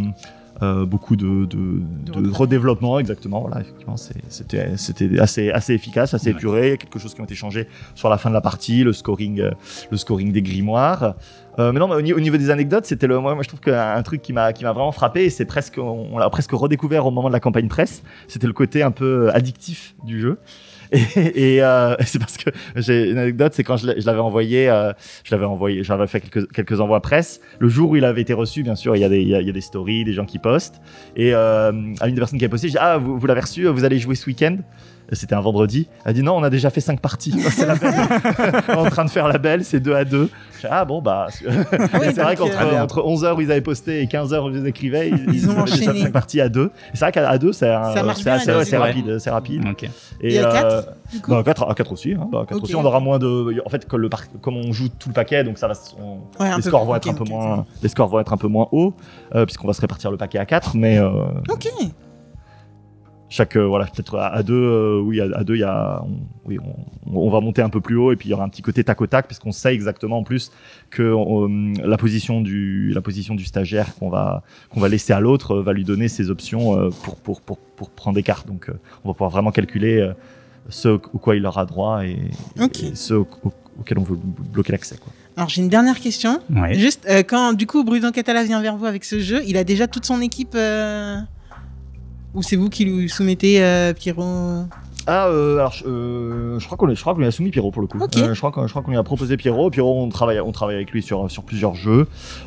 euh, 0.63 0.85
beaucoup 0.85 1.17
de, 1.17 1.45
de, 1.45 1.81
de 2.13 2.31
redéveloppement, 2.31 2.99
exactement. 2.99 3.41
Voilà, 3.41 3.61
effectivement, 3.61 3.97
c'était 3.97 4.77
c'était 4.77 5.19
assez, 5.21 5.51
assez 5.51 5.75
efficace, 5.75 6.15
assez 6.15 6.31
épuré. 6.31 6.73
A 6.73 6.77
quelque 6.77 6.99
chose 6.99 7.15
qui 7.15 7.21
ont 7.21 7.25
été 7.25 7.35
changés 7.35 7.69
sur 7.95 8.09
la 8.09 8.19
fin 8.19 8.29
de 8.29 8.35
la 8.35 8.41
partie, 8.41 8.83
le 8.85 8.93
scoring, 8.93 9.41
euh, 9.41 9.51
le 9.91 9.97
scoring 9.97 10.33
des 10.33 10.43
grimoires. 10.43 11.15
Euh, 11.59 11.73
mais 11.73 11.81
non, 11.81 11.89
mais 11.89 11.95
au, 11.97 12.01
ni- 12.03 12.13
au 12.13 12.21
niveau 12.21 12.37
des 12.37 12.51
anecdotes, 12.51 12.87
c'était 12.87 13.07
le, 13.09 13.19
moi, 13.19 13.35
moi, 13.35 13.43
je 13.43 13.49
trouve 13.49 13.61
qu'un 13.61 14.01
truc 14.03 14.23
qui 14.23 14.33
m'a, 14.33 14.53
qui 14.53 14.63
m'a 14.65 14.73
vraiment 14.73 14.93
frappé, 14.93 15.25
et 15.25 15.31
c'est 15.31 15.45
presque, 15.45 15.79
on, 15.79 16.07
on 16.13 16.19
l'a 16.19 16.31
presque 16.31 16.53
redécouvert 16.53 17.05
au 17.07 17.11
moment 17.11 17.29
de 17.29 17.33
la 17.33 17.41
campagne 17.41 17.67
presse, 17.69 18.03
c'était 18.29 18.47
le 18.47 18.53
côté 18.53 18.83
un 18.85 18.93
peu 18.93 19.31
addictif 19.33 19.95
du 20.05 20.21
jeu. 20.21 20.39
Et, 20.93 21.63
euh, 21.63 21.97
c'est 22.05 22.19
parce 22.19 22.37
que 22.37 22.51
j'ai 22.77 23.11
une 23.11 23.19
anecdote, 23.19 23.53
c'est 23.55 23.65
quand 23.65 23.77
je 23.77 23.87
l'avais 23.87 24.21
envoyé, 24.21 24.69
euh, 24.71 24.93
je 25.25 25.35
l'avais 25.35 25.45
envoyé, 25.45 25.85
j'avais 25.85 26.07
fait 26.07 26.21
quelques, 26.21 26.51
quelques 26.53 26.81
envois 26.81 27.01
presse. 27.01 27.41
Le 27.59 27.69
jour 27.69 27.91
où 27.91 27.97
il 27.97 28.05
avait 28.05 28.23
été 28.23 28.33
reçu, 28.33 28.63
bien 28.63 28.77
sûr, 28.77 28.97
il 28.97 29.01
y 29.01 29.05
a 29.05 29.09
des, 29.09 29.21
il 29.21 29.29
y 29.29 29.35
a, 29.35 29.41
il 29.41 29.47
y 29.47 29.51
a 29.51 29.53
des 29.53 29.61
stories, 29.61 30.05
des 30.05 30.13
gens 30.13 30.27
qui 30.27 30.39
postent. 30.39 30.81
Et 31.17 31.35
euh, 31.35 31.73
à 32.01 32.09
une 32.09 32.15
des 32.15 32.21
personnes 32.21 32.39
qui 32.39 32.45
a 32.45 32.49
posté, 32.49 32.69
j'ai 32.69 32.73
dit, 32.73 32.79
ah, 32.81 32.99
vous, 32.99 33.19
vous 33.19 33.27
l'avez 33.27 33.41
reçu, 33.41 33.67
vous 33.67 33.85
allez 33.85 33.99
jouer 33.99 34.15
ce 34.15 34.27
week-end? 34.27 34.59
C'était 35.13 35.35
un 35.35 35.41
vendredi. 35.41 35.89
Elle 36.05 36.11
a 36.11 36.13
dit, 36.13 36.23
non, 36.23 36.37
on 36.37 36.43
a 36.43 36.51
déjà 36.51 36.69
fait 36.71 36.81
cinq 36.81 37.01
parties. 37.01 37.35
c'est 37.51 37.67
la 37.67 37.77
belle. 37.77 37.95
en 38.77 38.85
train 38.91 39.05
de 39.05 39.11
faire 39.11 39.27
la 39.29 39.39
belle, 39.39 39.65
c'est 39.65 39.81
deux 39.81 39.95
à 39.95 40.05
deux. 40.05 40.27
Dit, 40.61 40.67
ah 40.71 40.85
bon, 40.85 41.01
bah. 41.01 41.29
c'est 41.33 42.13
vrai 42.19 42.37
qu'entre 42.37 42.61
euh, 42.61 42.83
entre 42.83 43.01
11h 43.03 43.35
où 43.37 43.41
ils 43.41 43.51
avaient 43.51 43.61
posté 43.63 44.03
et 44.03 44.07
15h 44.07 44.41
où 44.41 44.55
ils 44.55 44.67
écrivaient, 44.67 45.09
ils, 45.11 45.35
Ils 45.35 45.49
ont 45.49 45.63
déjà 45.63 45.63
enchaîné. 45.63 46.01
cinq 46.03 46.13
parties 46.13 46.41
à 46.41 46.49
deux. 46.49 46.67
Et 46.93 46.97
c'est 46.97 47.05
vrai 47.05 47.13
qu'à 47.13 47.39
deux, 47.39 47.53
c'est 47.53 47.71
un- 47.71 47.95
Ça 47.95 48.03
marche 48.03 48.19
c'est 48.19 48.25
bien, 48.25 48.35
assez- 48.35 48.75
à 48.75 48.81
rapide. 48.81 49.19
C'est 49.19 49.31
rapide. 49.31 49.65
Ok. 49.71 49.89
Et, 50.21 50.39
à 50.39 50.49
euh, 50.49 50.53
quatre, 50.53 51.23
coup 51.23 51.31
bah, 51.31 51.39
à 51.39 51.43
4, 51.43 51.71
à 51.71 51.75
4 51.75 51.93
aussi. 51.93 52.13
Hein, 52.13 52.29
bah, 52.31 52.41
à 52.43 52.47
4 52.47 52.57
Ok. 52.59 52.65
aussi. 52.65 52.75
On 52.77 52.85
aura 52.85 53.01
moins 53.01 53.19
de. 53.19 53.63
En 53.65 53.71
fait, 53.71 53.87
que 53.89 53.97
le 53.97 54.09
par- 54.11 54.25
comme 54.43 54.57
on 54.57 54.73
joue 54.73 54.89
tout 54.89 55.09
le 55.09 55.15
paquet, 55.15 55.43
donc 55.45 55.57
ça 55.59 55.69
va. 55.69 55.75
se- 55.75 55.93
on- 55.99 56.19
Ouais, 56.43 56.51
un 56.51 56.57
les 56.57 56.63
scores 56.63 56.85
vont 56.85 56.95
être 56.97 57.09
un 57.09 57.15
peu 57.15 57.25
moins. 57.25 57.65
Les 57.83 57.89
scores 57.89 58.09
vont 58.09 58.21
être 58.21 58.33
un 58.33 58.37
peu 58.37 58.49
moins 58.49 58.69
hauts, 58.73 58.95
euh, 59.35 59.47
puisqu'on 59.47 59.67
va 59.69 59.73
se 59.73 59.81
répartir 59.81 60.11
le 60.11 60.17
paquet 60.17 60.39
à 60.39 60.45
4 60.45 60.77
mais 60.77 60.99
euh, 60.99 61.09
Ok. 61.49 61.69
Chaque 63.31 63.57
euh, 63.57 63.67
voilà 63.67 63.85
peut-être 63.87 64.17
à 64.19 64.43
2 64.43 65.01
oui 65.01 65.21
à, 65.21 65.25
à 65.37 65.45
deux 65.45 65.57
il 65.57 65.61
y 65.61 65.65
a 65.65 66.03
on, 66.03 66.19
oui 66.47 66.59
on, 67.07 67.19
on 67.19 67.31
va 67.31 67.41
monter 67.41 67.61
un 67.63 67.69
peu 67.69 67.81
plus 67.81 67.97
haut 67.97 68.11
et 68.13 68.17
puis 68.17 68.29
il 68.29 68.31
y 68.31 68.35
aura 68.35 68.45
un 68.45 68.49
petit 68.49 68.63
côté 68.63 68.83
tac 68.85 69.01
au 69.03 69.07
tac 69.07 69.27
puisqu'on 69.27 69.53
sait 69.53 69.75
exactement 69.75 70.19
en 70.19 70.23
plus 70.25 70.51
que 70.91 71.03
euh, 71.03 71.73
la 71.87 71.97
position 71.99 72.41
du 72.41 72.91
la 72.95 73.01
position 73.03 73.35
du 73.35 73.45
stagiaire 73.45 73.95
qu'on 73.97 74.09
va 74.09 74.43
qu'on 74.71 74.81
va 74.81 74.89
laisser 74.89 75.13
à 75.13 75.21
l'autre 75.21 75.57
euh, 75.57 75.63
va 75.63 75.73
lui 75.75 75.85
donner 75.85 76.09
ses 76.09 76.31
options 76.31 76.77
euh, 76.79 76.89
pour, 77.03 77.17
pour 77.17 77.41
pour 77.43 77.59
pour 77.59 77.91
prendre 77.91 78.15
des 78.17 78.23
cartes 78.23 78.47
donc 78.47 78.69
euh, 78.71 78.75
on 79.05 79.09
va 79.09 79.15
pouvoir 79.15 79.31
vraiment 79.31 79.51
calculer 79.53 79.99
euh, 79.99 80.13
ce 80.71 80.89
au 80.89 80.99
quoi 80.99 81.37
il 81.37 81.45
aura 81.47 81.67
droit 81.67 82.05
et, 82.07 82.17
Ok. 82.61 82.83
et 82.83 82.95
ce 82.95 83.15
au- 83.15 83.29
au- 83.45 83.53
auquel 83.81 83.99
on 83.99 84.03
veut 84.05 84.19
bloquer 84.53 84.73
l'accès 84.73 84.97
quoi. 84.97 85.13
Alors 85.37 85.49
j'ai 85.51 85.63
une 85.63 85.69
dernière 85.69 86.01
question. 86.01 86.41
Ouais. 86.51 86.75
Juste, 86.75 87.07
euh, 87.09 87.23
quand 87.23 87.53
du 87.53 87.65
coup 87.69 87.85
Bruno 87.85 88.11
Catala 88.11 88.43
vient 88.43 88.61
vers 88.61 88.77
vous 88.77 88.87
avec 88.87 89.05
ce 89.05 89.21
jeu, 89.21 89.41
il 89.47 89.57
a 89.57 89.63
déjà 89.63 89.87
toute 89.87 90.05
son 90.05 90.21
équipe 90.21 90.55
euh, 90.57 91.19
Ou 92.35 92.43
c'est 92.43 92.57
vous 92.57 92.69
qui 92.69 92.85
lui 92.85 93.09
soumettez 93.09 93.63
euh, 93.63 93.93
Pierrot? 93.95 94.65
Ah, 95.11 95.29
euh, 95.29 95.57
alors, 95.61 95.75
euh, 95.87 96.59
je 96.59 96.67
crois 96.67 96.77
qu'on 96.77 96.87
est- 96.91 96.95
je 96.95 97.01
crois 97.01 97.15
qu'on 97.15 97.21
lui 97.21 97.27
a 97.27 97.31
soumis 97.31 97.51
Pierrot 97.51 97.71
pour 97.71 97.81
le 97.81 97.89
coup. 97.89 97.99
Ok. 97.99 98.19
Euh, 98.19 98.35
je 98.35 98.39
crois 98.39 98.53
qu'on 98.53 98.67
je 98.67 98.71
crois 98.73 98.83
qu'on 98.83 98.91
lui 98.91 98.99
a 98.99 99.03
proposé 99.03 99.39
Pierrot. 99.39 99.71
Pierrot, 99.71 100.03
on 100.05 100.11
travaille, 100.11 100.39
on 100.39 100.53
travaille 100.53 100.77
avec 100.77 100.91
lui 100.91 101.03
sur, 101.03 101.31
sur 101.31 101.45
plusieurs 101.45 101.75
jeux. 101.75 102.07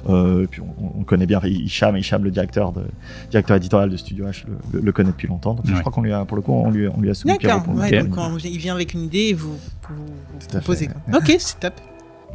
Euh, 0.10 0.44
et 0.44 0.48
puis 0.48 0.62
on, 0.62 1.00
on 1.00 1.04
connaît 1.04 1.26
bien 1.26 1.40
Hicham, 1.44 1.98
Hicham, 1.98 2.24
le 2.24 2.30
directeur, 2.30 2.72
de, 2.72 2.84
directeur 3.32 3.58
éditorial 3.58 3.90
de 3.90 3.98
Studio 3.98 4.26
H, 4.28 4.44
le, 4.48 4.54
le- 4.80 4.86
le 4.86 4.92
connaît 4.92 5.10
depuis 5.10 5.28
longtemps. 5.28 5.56
Donc 5.56 5.66
je 5.66 5.74
crois 5.80 5.92
qu'on 5.92 6.04
lui 6.04 6.14
a, 6.14 6.24
pour 6.26 6.38
le 6.38 6.44
coup, 6.44 6.54
on 6.54 6.70
lui, 6.70 6.88
on 6.88 7.02
lui 7.02 7.10
a 7.10 7.16
soumis 7.16 7.36
Pierrot. 7.40 7.62
D'accord, 7.62 7.74
pour- 7.74 7.82
ouais, 7.82 7.98
Ok. 8.00 8.06
donc 8.06 8.16
quand 8.16 8.38
il 8.44 8.58
vient 8.60 8.76
avec 8.76 8.94
une 8.94 9.02
idée, 9.06 9.34
vous, 9.34 9.54
vous, 9.90 9.96
vous 10.40 10.48
proposez. 10.50 10.88
quoi. 10.88 11.18
Ok, 11.18 11.36
c'est 11.40 11.60
top. 11.60 11.74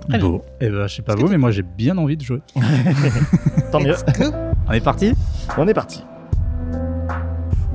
Très 0.09 0.19
bien. 0.19 0.29
Bon, 0.29 0.43
et 0.61 0.69
ben, 0.69 0.89
je 0.89 0.95
sais 0.97 1.03
pas 1.03 1.15
vous, 1.15 1.29
mais 1.29 1.39
moi 1.39 1.53
j'ai 1.53 1.63
bien 1.63 1.97
envie 1.99 2.17
de 2.17 2.23
jouer. 2.25 2.41
Tant 3.71 3.81
mieux. 3.81 3.95
On 4.69 4.73
est 4.73 4.81
parti? 4.81 5.13
On 5.57 5.67
est 5.69 5.73
parti. 5.75 6.03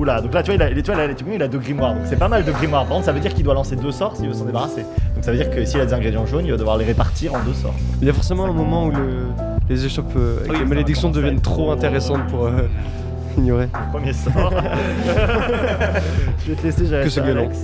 Oula, 0.02 0.20
donc 0.20 0.34
là, 0.34 0.42
tu 0.42 0.48
vois, 0.52 0.56
il 0.56 0.62
a, 0.64 0.82
tu 0.82 0.92
vois, 0.92 0.96
là, 1.08 1.14
tu 1.14 1.24
vois, 1.24 1.34
il 1.36 1.44
a 1.44 1.48
deux 1.48 1.60
grimoires. 1.60 1.94
Donc 1.94 2.04
c'est 2.06 2.18
pas 2.18 2.28
mal 2.28 2.44
de 2.44 2.52
grimoires. 2.52 2.86
Par 2.86 2.94
contre, 2.96 3.06
ça 3.06 3.12
veut 3.12 3.20
dire 3.20 3.34
qu'il 3.36 3.44
doit 3.44 3.54
lancer 3.54 3.76
deux 3.76 3.92
sorts 3.92 4.16
s'il 4.18 4.28
veut 4.28 4.34
s'en 4.34 4.46
débarrasser. 4.46 4.82
Donc 5.14 5.24
ça 5.24 5.32
veut 5.32 5.38
dire 5.38 5.52
que 5.52 5.64
s'il 5.64 5.80
a 5.80 5.86
des 5.86 5.94
ingrédients 5.94 6.26
jaunes, 6.26 6.44
il 6.46 6.52
va 6.52 6.58
devoir 6.58 6.78
les 6.78 6.86
répartir 6.86 7.36
en 7.36 7.40
deux 7.44 7.54
sorts. 7.54 7.76
Il 8.02 8.08
y 8.08 8.10
a 8.10 8.14
forcément 8.14 8.46
un 8.46 8.52
moment 8.54 8.86
où 8.88 8.90
le- 8.92 9.28
les 9.70 9.86
échoppes 9.86 10.12
euh, 10.18 10.40
avec 10.40 10.52
Oui, 10.54 10.58
les 10.60 10.66
malédictions 10.66 11.10
deviennent 11.12 11.40
trop 11.40 11.54
trop- 11.66 11.72
intéressantes 11.72 12.26
pour. 12.30 12.46
euh, 12.48 12.52
Ignoré. 13.38 13.68
Premier 13.92 14.14
sort. 14.14 14.52
je 16.46 16.52
vais 16.52 16.56
te 16.56 16.64
laisser 16.64 16.86
gérer 16.86 17.04
Que 17.04 17.10
ça. 17.10 17.24
Alex. 17.24 17.58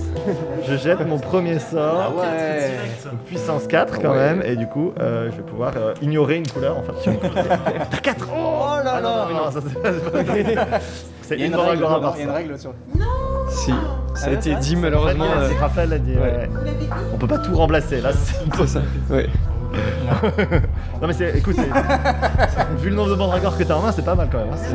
Je 0.66 0.76
jette 0.76 1.06
mon 1.06 1.18
premier 1.18 1.58
sort. 1.58 2.14
ouais. 2.18 2.70
Donc, 3.04 3.20
puissance 3.26 3.66
4 3.66 4.00
quand 4.00 4.10
Ouais. 4.12 4.16
même. 4.34 4.42
Et 4.44 4.56
du 4.56 4.66
coup, 4.66 4.92
euh, 5.00 5.30
je 5.30 5.36
vais 5.36 5.42
pouvoir 5.42 5.72
euh, 5.76 5.94
ignorer 6.02 6.36
une 6.36 6.46
couleur. 6.48 6.76
Une 7.06 7.16
couleur. 7.18 7.44
T'as 7.90 7.96
4 7.98 8.28
Oh 8.32 8.76
là 8.84 9.00
là 9.00 9.26
Non, 9.32 9.50
ça 9.50 9.60
c'est 9.66 9.82
pas. 9.82 9.90
c'est 11.22 11.36
C'est 11.38 11.44
une 11.44 11.52
Moragora 11.54 12.00
par 12.00 12.16
ça. 12.16 12.32
règle 12.32 12.58
sur. 12.58 12.72
Si, 13.50 13.72
ça 14.18 14.26
a 14.28 14.32
été 14.32 14.54
dit 14.56 14.76
malheureusement. 14.76 15.24
Raphaël, 15.24 15.42
euh, 15.44 15.48
c'est- 15.48 15.58
Raphaël 15.60 15.88
l'a 15.90 15.98
dit. 15.98 16.12
ouais. 16.12 16.20
ouais. 16.20 16.50
On 17.14 17.16
peut 17.18 17.26
pas 17.26 17.38
tout 17.38 17.54
remplacer. 17.56 18.00
Là, 18.00 18.10
c'est 18.12 18.34
c'est 18.56 18.66
ça. 18.66 18.80
Ouais. 19.10 19.26
Non 21.00 21.06
mais 21.06 21.12
c'est, 21.12 21.36
écoute, 21.36 21.54
c'est- 21.56 22.76
vu 22.82 22.88
le 22.90 22.96
nombre 22.96 23.10
de 23.10 23.14
mandragores 23.16 23.56
que 23.56 23.62
t'as 23.64 23.74
en 23.74 23.82
main, 23.82 23.92
c'est 23.92 24.04
pas 24.04 24.14
mal 24.14 24.28
quand 24.32 24.38
même. 24.38 24.48
hein. 24.52 24.56
C'est- 24.56 24.74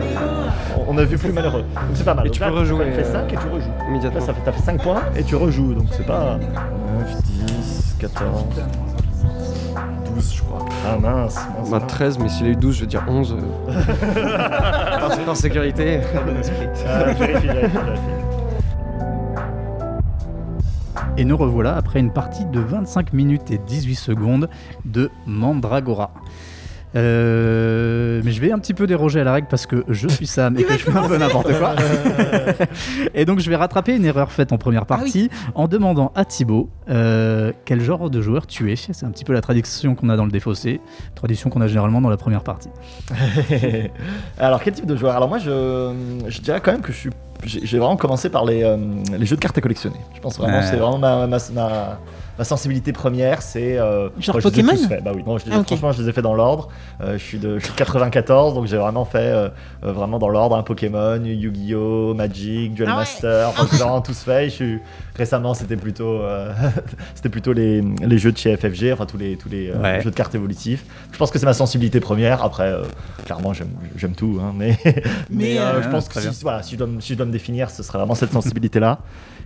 on- 0.77 0.93
On 0.93 0.97
a 0.97 1.03
vu 1.03 1.17
plus 1.17 1.31
malheureux. 1.31 1.61
Donc 1.63 1.95
c'est 1.95 2.03
pas 2.05 2.13
mal. 2.13 2.27
Et 2.27 2.29
tu 2.29 2.39
là, 2.41 2.47
peux 2.49 2.53
rejouer, 2.59 2.85
Tu 2.85 2.91
fais 3.01 3.07
euh, 3.07 3.11
5 3.11 3.33
et 3.33 3.35
tu 3.35 3.47
rejoues. 3.47 3.67
Là, 3.79 3.85
Immédiatement. 3.89 4.21
ça 4.21 4.33
fait, 4.33 4.41
t'as 4.45 4.51
fait 4.51 4.61
5 4.61 4.81
points 4.83 5.01
et 5.15 5.23
tu 5.23 5.35
rejoues. 5.35 5.73
Donc 5.73 5.87
c'est 5.91 6.05
pas 6.05 6.37
9, 6.99 7.21
10, 7.23 7.95
14, 7.99 8.43
12 10.13 10.33
je 10.35 10.41
crois. 10.43 10.59
Ah 10.85 10.97
mince, 10.99 11.35
mince. 11.57 11.69
Bah 11.71 11.79
mince. 11.79 11.87
13, 11.87 12.19
mais 12.19 12.29
s'il 12.29 12.45
a 12.45 12.49
eu 12.49 12.55
12, 12.55 12.75
je 12.75 12.81
veux 12.81 12.87
dire 12.87 13.03
11. 13.07 13.35
euh. 13.35 14.99
par, 14.99 15.17
par 15.25 15.35
sécurité. 15.35 16.01
Ah, 16.15 16.19
vérifie, 17.13 17.47
vérifie, 17.47 17.47
vérifie. 17.47 17.77
Et 21.15 21.25
nous 21.25 21.37
revoilà 21.37 21.75
après 21.75 21.99
une 21.99 22.11
partie 22.11 22.45
de 22.45 22.59
25 22.59 23.13
minutes 23.13 23.51
et 23.51 23.59
18 23.59 23.95
secondes 23.95 24.49
de 24.83 25.11
Mandragora. 25.27 26.11
Euh, 26.95 28.21
mais 28.23 28.31
je 28.31 28.41
vais 28.41 28.51
un 28.51 28.59
petit 28.59 28.73
peu 28.73 28.85
déroger 28.85 29.19
à 29.21 29.23
la 29.23 29.33
règle 29.33 29.47
parce 29.47 29.65
que 29.65 29.83
je 29.89 30.07
suis 30.07 30.27
Sam 30.27 30.57
et 30.57 30.63
que 30.63 30.73
je 30.73 30.83
fais 30.83 30.95
un 30.95 31.07
peu 31.07 31.17
n'importe 31.17 31.51
quoi. 31.57 31.75
et 33.13 33.25
donc 33.25 33.39
je 33.39 33.49
vais 33.49 33.55
rattraper 33.55 33.95
une 33.95 34.05
erreur 34.05 34.31
faite 34.31 34.51
en 34.51 34.57
première 34.57 34.85
partie 34.85 35.29
en 35.55 35.67
demandant 35.67 36.11
à 36.15 36.25
Thibaut 36.25 36.69
euh, 36.89 37.51
quel 37.65 37.81
genre 37.81 38.09
de 38.09 38.21
joueur 38.21 38.45
tu 38.45 38.71
es. 38.71 38.75
C'est 38.75 39.05
un 39.05 39.11
petit 39.11 39.23
peu 39.23 39.33
la 39.33 39.41
tradition 39.41 39.95
qu'on 39.95 40.09
a 40.09 40.15
dans 40.15 40.25
le 40.25 40.31
défaussé, 40.31 40.81
tradition 41.15 41.49
qu'on 41.49 41.61
a 41.61 41.67
généralement 41.67 42.01
dans 42.01 42.09
la 42.09 42.17
première 42.17 42.43
partie. 42.43 42.69
Alors 44.37 44.61
quel 44.63 44.73
type 44.73 44.85
de 44.85 44.95
joueur? 44.95 45.15
Alors 45.15 45.29
moi 45.29 45.39
je, 45.39 45.93
je 46.27 46.41
dirais 46.41 46.61
quand 46.63 46.71
même 46.71 46.81
que 46.81 46.91
je 46.91 46.97
suis 46.97 47.09
j'ai 47.45 47.77
vraiment 47.79 47.97
commencé 47.97 48.29
par 48.29 48.45
les, 48.45 48.63
euh, 48.63 48.77
les 49.17 49.25
jeux 49.25 49.35
de 49.35 49.41
cartes 49.41 49.57
à 49.57 49.61
collectionner. 49.61 49.99
Je 50.15 50.19
pense 50.19 50.37
vraiment 50.37 50.57
Ouais. 50.57 50.63
c'est 50.63 50.77
vraiment 50.77 50.97
ma, 50.97 51.27
ma, 51.27 51.37
ma- 51.53 51.99
ma 52.37 52.43
sensibilité 52.43 52.93
première, 52.93 53.41
c'est 53.41 53.77
euh, 53.77 54.09
Genre 54.19 54.37
les 54.37 54.41
ai 54.41 54.49
Pokémon 54.49 54.71
tous. 54.71 54.87
Bah 55.03 55.11
oui, 55.15 55.23
non, 55.25 55.37
je 55.37 55.45
les 55.45 55.51
ai- 55.51 55.55
Ah, 55.59 55.63
franchement 55.63 55.91
je 55.91 56.01
les 56.01 56.09
ai 56.09 56.11
fait 56.13 56.21
dans 56.21 56.33
l'ordre. 56.33 56.69
Euh, 57.01 57.13
je 57.17 57.23
suis 57.23 57.37
de 57.39 57.59
je 57.59 57.63
suis 57.65 57.73
de 57.73 57.77
94 57.77 58.53
donc 58.55 58.65
j'ai 58.67 58.77
vraiment 58.77 59.05
fait 59.05 59.17
euh, 59.19 59.49
vraiment 59.81 60.19
dans 60.19 60.29
l'ordre 60.29 60.55
un 60.55 60.63
Pokémon, 60.63 61.21
Yu-Gi-Oh, 61.23 62.13
Magic, 62.13 62.73
Duel 62.73 62.87
Ah 62.89 62.93
ouais. 62.93 62.97
Master. 62.99 63.49
Enfin, 63.49 63.67
j'ai 63.71 63.77
vraiment 63.77 64.01
tous 64.01 64.19
fait. 64.19 64.45
Je 64.45 64.55
suis 64.55 64.79
récemment 65.15 65.53
c'était 65.53 65.75
plutôt 65.77 66.21
euh, 66.21 66.51
c'était 67.15 67.29
plutôt 67.29 67.53
les, 67.53 67.81
les 67.81 68.17
jeux 68.17 68.31
de 68.31 68.37
chez 68.37 68.55
FFG, 68.57 68.91
enfin 68.93 69.05
tous 69.05 69.17
les 69.17 69.37
tous 69.37 69.49
les 69.49 69.69
euh, 69.69 69.77
Ouais. 69.81 70.01
jeux 70.01 70.11
de 70.11 70.15
cartes 70.15 70.33
évolutifs. 70.35 70.85
Je 71.11 71.17
pense 71.17 71.29
que 71.31 71.37
c'est 71.39 71.45
ma 71.45 71.53
sensibilité 71.53 71.99
première. 71.99 72.43
Après 72.43 72.63
euh, 72.67 72.83
clairement 73.25 73.53
j'aime 73.53 73.69
j'aime 73.95 74.13
tout 74.15 74.39
hein, 74.41 74.53
mais 74.57 74.77
mais, 74.85 74.93
Mais, 75.29 75.57
euh, 75.59 75.61
euh, 75.75 75.81
je 75.83 75.89
pense 75.89 76.07
que 76.09 76.19
si, 76.19 76.41
voilà, 76.43 76.63
si 76.63 76.73
je 76.73 76.77
dois 76.77 76.87
me- 76.87 76.99
si 77.01 77.13
je 77.13 77.17
dois 77.17 77.25
me 77.25 77.31
définir 77.31 77.69
ce 77.69 77.83
serait 77.83 77.97
vraiment 77.99 78.15
cette 78.15 78.31
sensibilité 78.33 78.79
là 78.79 78.99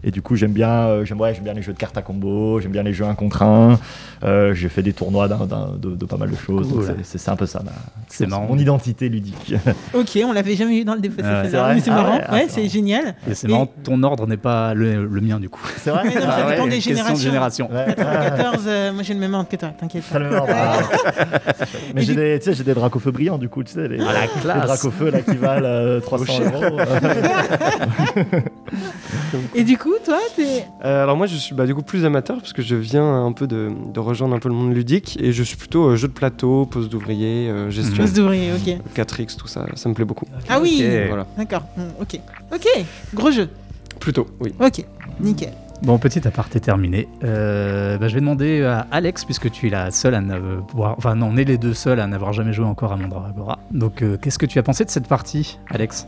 et 0.03 0.11
du 0.11 0.21
coup 0.21 0.35
j'aime 0.35 0.51
bien 0.51 0.69
euh, 0.69 1.05
j'aime 1.05 1.19
ouais, 1.19 1.33
j'aime 1.33 1.43
bien 1.43 1.53
les 1.53 1.61
jeux 1.61 1.73
de 1.73 1.77
cartes 1.77 1.97
à 1.97 2.01
combo 2.01 2.59
j'aime 2.59 2.71
bien 2.77 2.83
les 2.83 2.93
jeux 2.93 3.05
un 3.05 3.15
contre 3.15 3.41
un 3.43 3.79
Euh, 4.23 4.55
j'ai 4.55 4.67
fait 4.67 4.81
des 4.81 4.93
tournois 4.93 5.27
d'un- 5.27 5.45
d'un- 5.45 5.69
de, 5.77 5.91
de 5.95 6.05
pas 6.05 6.17
mal 6.17 6.31
de 6.31 6.35
choses 6.35 6.67
Cool. 6.71 6.83
c'est- 6.85 6.95
c'est 7.03 7.17
c'est 7.19 7.29
un 7.29 7.35
peu 7.35 7.45
ça 7.45 7.61
ma, 7.63 7.71
C'est 8.07 8.25
marrant. 8.25 8.47
mon 8.49 8.57
identité 8.57 9.09
ludique 9.09 9.53
Ok, 9.93 10.17
on 10.25 10.33
l'avait 10.33 10.55
jamais 10.55 10.79
eu 10.79 10.83
dans 10.85 10.95
le. 10.95 11.01
Ah 11.03 11.07
ouais. 11.43 11.49
celle-là. 11.51 11.73
C'est 11.75 11.81
c'est 11.81 11.91
Ah 11.91 11.95
marrant. 11.95 12.15
ouais, 12.17 12.23
ah, 12.27 12.33
Ouais, 12.33 12.45
c'est 12.49 12.53
c'est 12.55 12.61
marrant. 12.61 12.73
génial. 12.73 13.15
Et 13.29 13.35
c'est 13.35 13.47
Et- 13.47 13.51
marrant, 13.51 13.67
ton 13.83 14.01
ordre 14.01 14.25
n'est 14.25 14.37
pas 14.37 14.73
le, 14.73 15.05
le 15.05 15.21
mien 15.21 15.39
du 15.39 15.49
coup. 15.49 15.61
c'est 15.77 15.91
vrai 15.91 16.01
Mais 16.05 16.15
non, 16.15 16.21
ça 16.31 16.35
Ah 16.47 16.49
dépend 16.49 16.63
ouais. 16.63 16.69
des 16.69 16.75
Question 16.77 16.91
de 16.93 16.97
générations. 17.19 17.67
génération. 17.67 17.69
Ouais. 17.71 17.93
94, 17.95 18.63
euh, 18.65 18.91
moi 18.93 19.03
j'ai 19.03 19.13
le 19.13 19.19
même 19.19 19.33
ordre 19.35 19.49
que 19.49 19.55
toi, 19.55 19.69
t'inquiète 19.79 20.03
pas. 20.05 20.17
le 20.19 20.29
même 20.29 20.39
ordre. 20.39 20.53
Ah. 21.59 21.63
Mais 21.93 22.01
j'ai 22.01 22.13
du- 22.13 22.19
des, 22.19 22.39
tu 22.39 22.45
sais, 22.45 22.53
j'ai 22.55 22.63
des 22.63 22.73
dracofeux 22.73 23.11
brillants 23.11 23.37
du 23.37 23.49
coup, 23.49 23.63
tu 23.63 23.73
sais, 23.73 23.87
les, 23.87 23.99
Ah, 24.01 24.13
la 24.13 24.21
les 24.21 24.27
classe. 24.41 24.63
dracofeux 24.65 25.11
là 25.11 25.21
qui 25.21 25.35
valent 25.35 25.65
euh, 25.65 25.99
300 25.99 26.33
euros. 26.41 26.77
Et 29.55 29.63
du 29.63 29.77
coup, 29.77 29.93
toi, 30.03 30.17
t'es. 30.35 30.65
Euh, 30.83 31.03
alors 31.03 31.17
moi 31.17 31.27
je 31.27 31.35
suis 31.35 31.53
bah, 31.55 31.65
du 31.65 31.75
coup 31.75 31.81
plus 31.83 32.05
amateur 32.05 32.37
parce 32.37 32.53
que 32.53 32.61
je 32.67 32.75
viens 32.75 33.23
un 33.25 33.31
peu 33.31 33.47
de, 33.47 33.71
de 33.93 33.99
rejoindre 33.99 34.35
un 34.35 34.39
peu 34.39 34.49
le 34.49 34.55
monde 34.55 34.73
ludique 34.73 35.17
et 35.21 35.31
je 35.31 35.41
suis 35.43 35.57
plutôt 35.57 35.85
euh, 35.89 35.95
jeu 35.95 36.07
de 36.07 36.13
plateau, 36.13 36.65
pose 36.65 36.89
d'ouvrier, 36.89 37.49
euh, 37.49 37.69
gestion, 37.71 37.95
Poste 38.03 38.15
d'ouvrier, 38.15 38.51
ok. 38.53 38.77
4X, 38.95 39.37
tout 39.37 39.47
ça, 39.47 39.65
ça 39.75 39.89
me 39.89 39.93
plaît 39.93 40.05
beaucoup. 40.05 40.25
Ah 40.49 40.59
oui. 40.61 40.83
Voilà. 41.07 41.25
D'accord, 41.37 41.63
ok. 42.01 42.19
Ok, 42.53 42.67
gros 43.13 43.31
jeu. 43.31 43.49
Plutôt, 43.99 44.27
oui. 44.39 44.53
Ok, 44.59 44.85
nickel. 45.19 45.53
Bon, 45.83 45.99
petit 45.99 46.27
aparté 46.27 46.59
terminé. 46.59 47.07
Euh, 47.23 47.97
bah, 47.99 48.07
je 48.07 48.15
vais 48.15 48.19
demander 48.19 48.63
à 48.63 48.87
Alex, 48.91 49.25
puisque 49.25 49.51
tu 49.51 49.67
es 49.67 49.69
la 49.69 49.91
seule 49.91 50.15
à 50.15 50.21
ne 50.21 50.59
pouvoir. 50.61 50.95
Enfin, 50.97 51.13
non, 51.13 51.29
on 51.31 51.37
est 51.37 51.43
les 51.43 51.59
deux 51.59 51.75
seuls 51.75 51.99
à 51.99 52.07
n'avoir 52.07 52.33
jamais 52.33 52.51
joué 52.51 52.65
encore 52.65 52.91
à 52.93 52.97
Mandragora. 52.97 53.59
Donc, 53.71 54.01
euh, 54.01 54.17
qu'est-ce 54.19 54.39
que 54.39 54.47
tu 54.47 54.57
as 54.57 54.63
pensé 54.63 54.85
de 54.85 54.89
cette 54.89 55.07
partie, 55.07 55.59
Alex? 55.69 56.07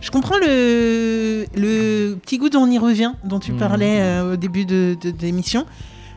Je 0.00 0.10
comprends 0.10 0.38
le, 0.38 1.44
le 1.54 2.14
petit 2.14 2.38
goût 2.38 2.48
dont 2.48 2.60
on 2.60 2.70
y 2.70 2.78
revient, 2.78 3.12
dont 3.24 3.38
tu 3.40 3.52
Mhm. 3.52 3.58
parlais 3.58 4.00
euh, 4.00 4.32
au 4.32 4.36
début 4.36 4.64
de, 4.64 4.96
de, 4.98 5.10
de 5.10 5.20
l'émission. 5.20 5.66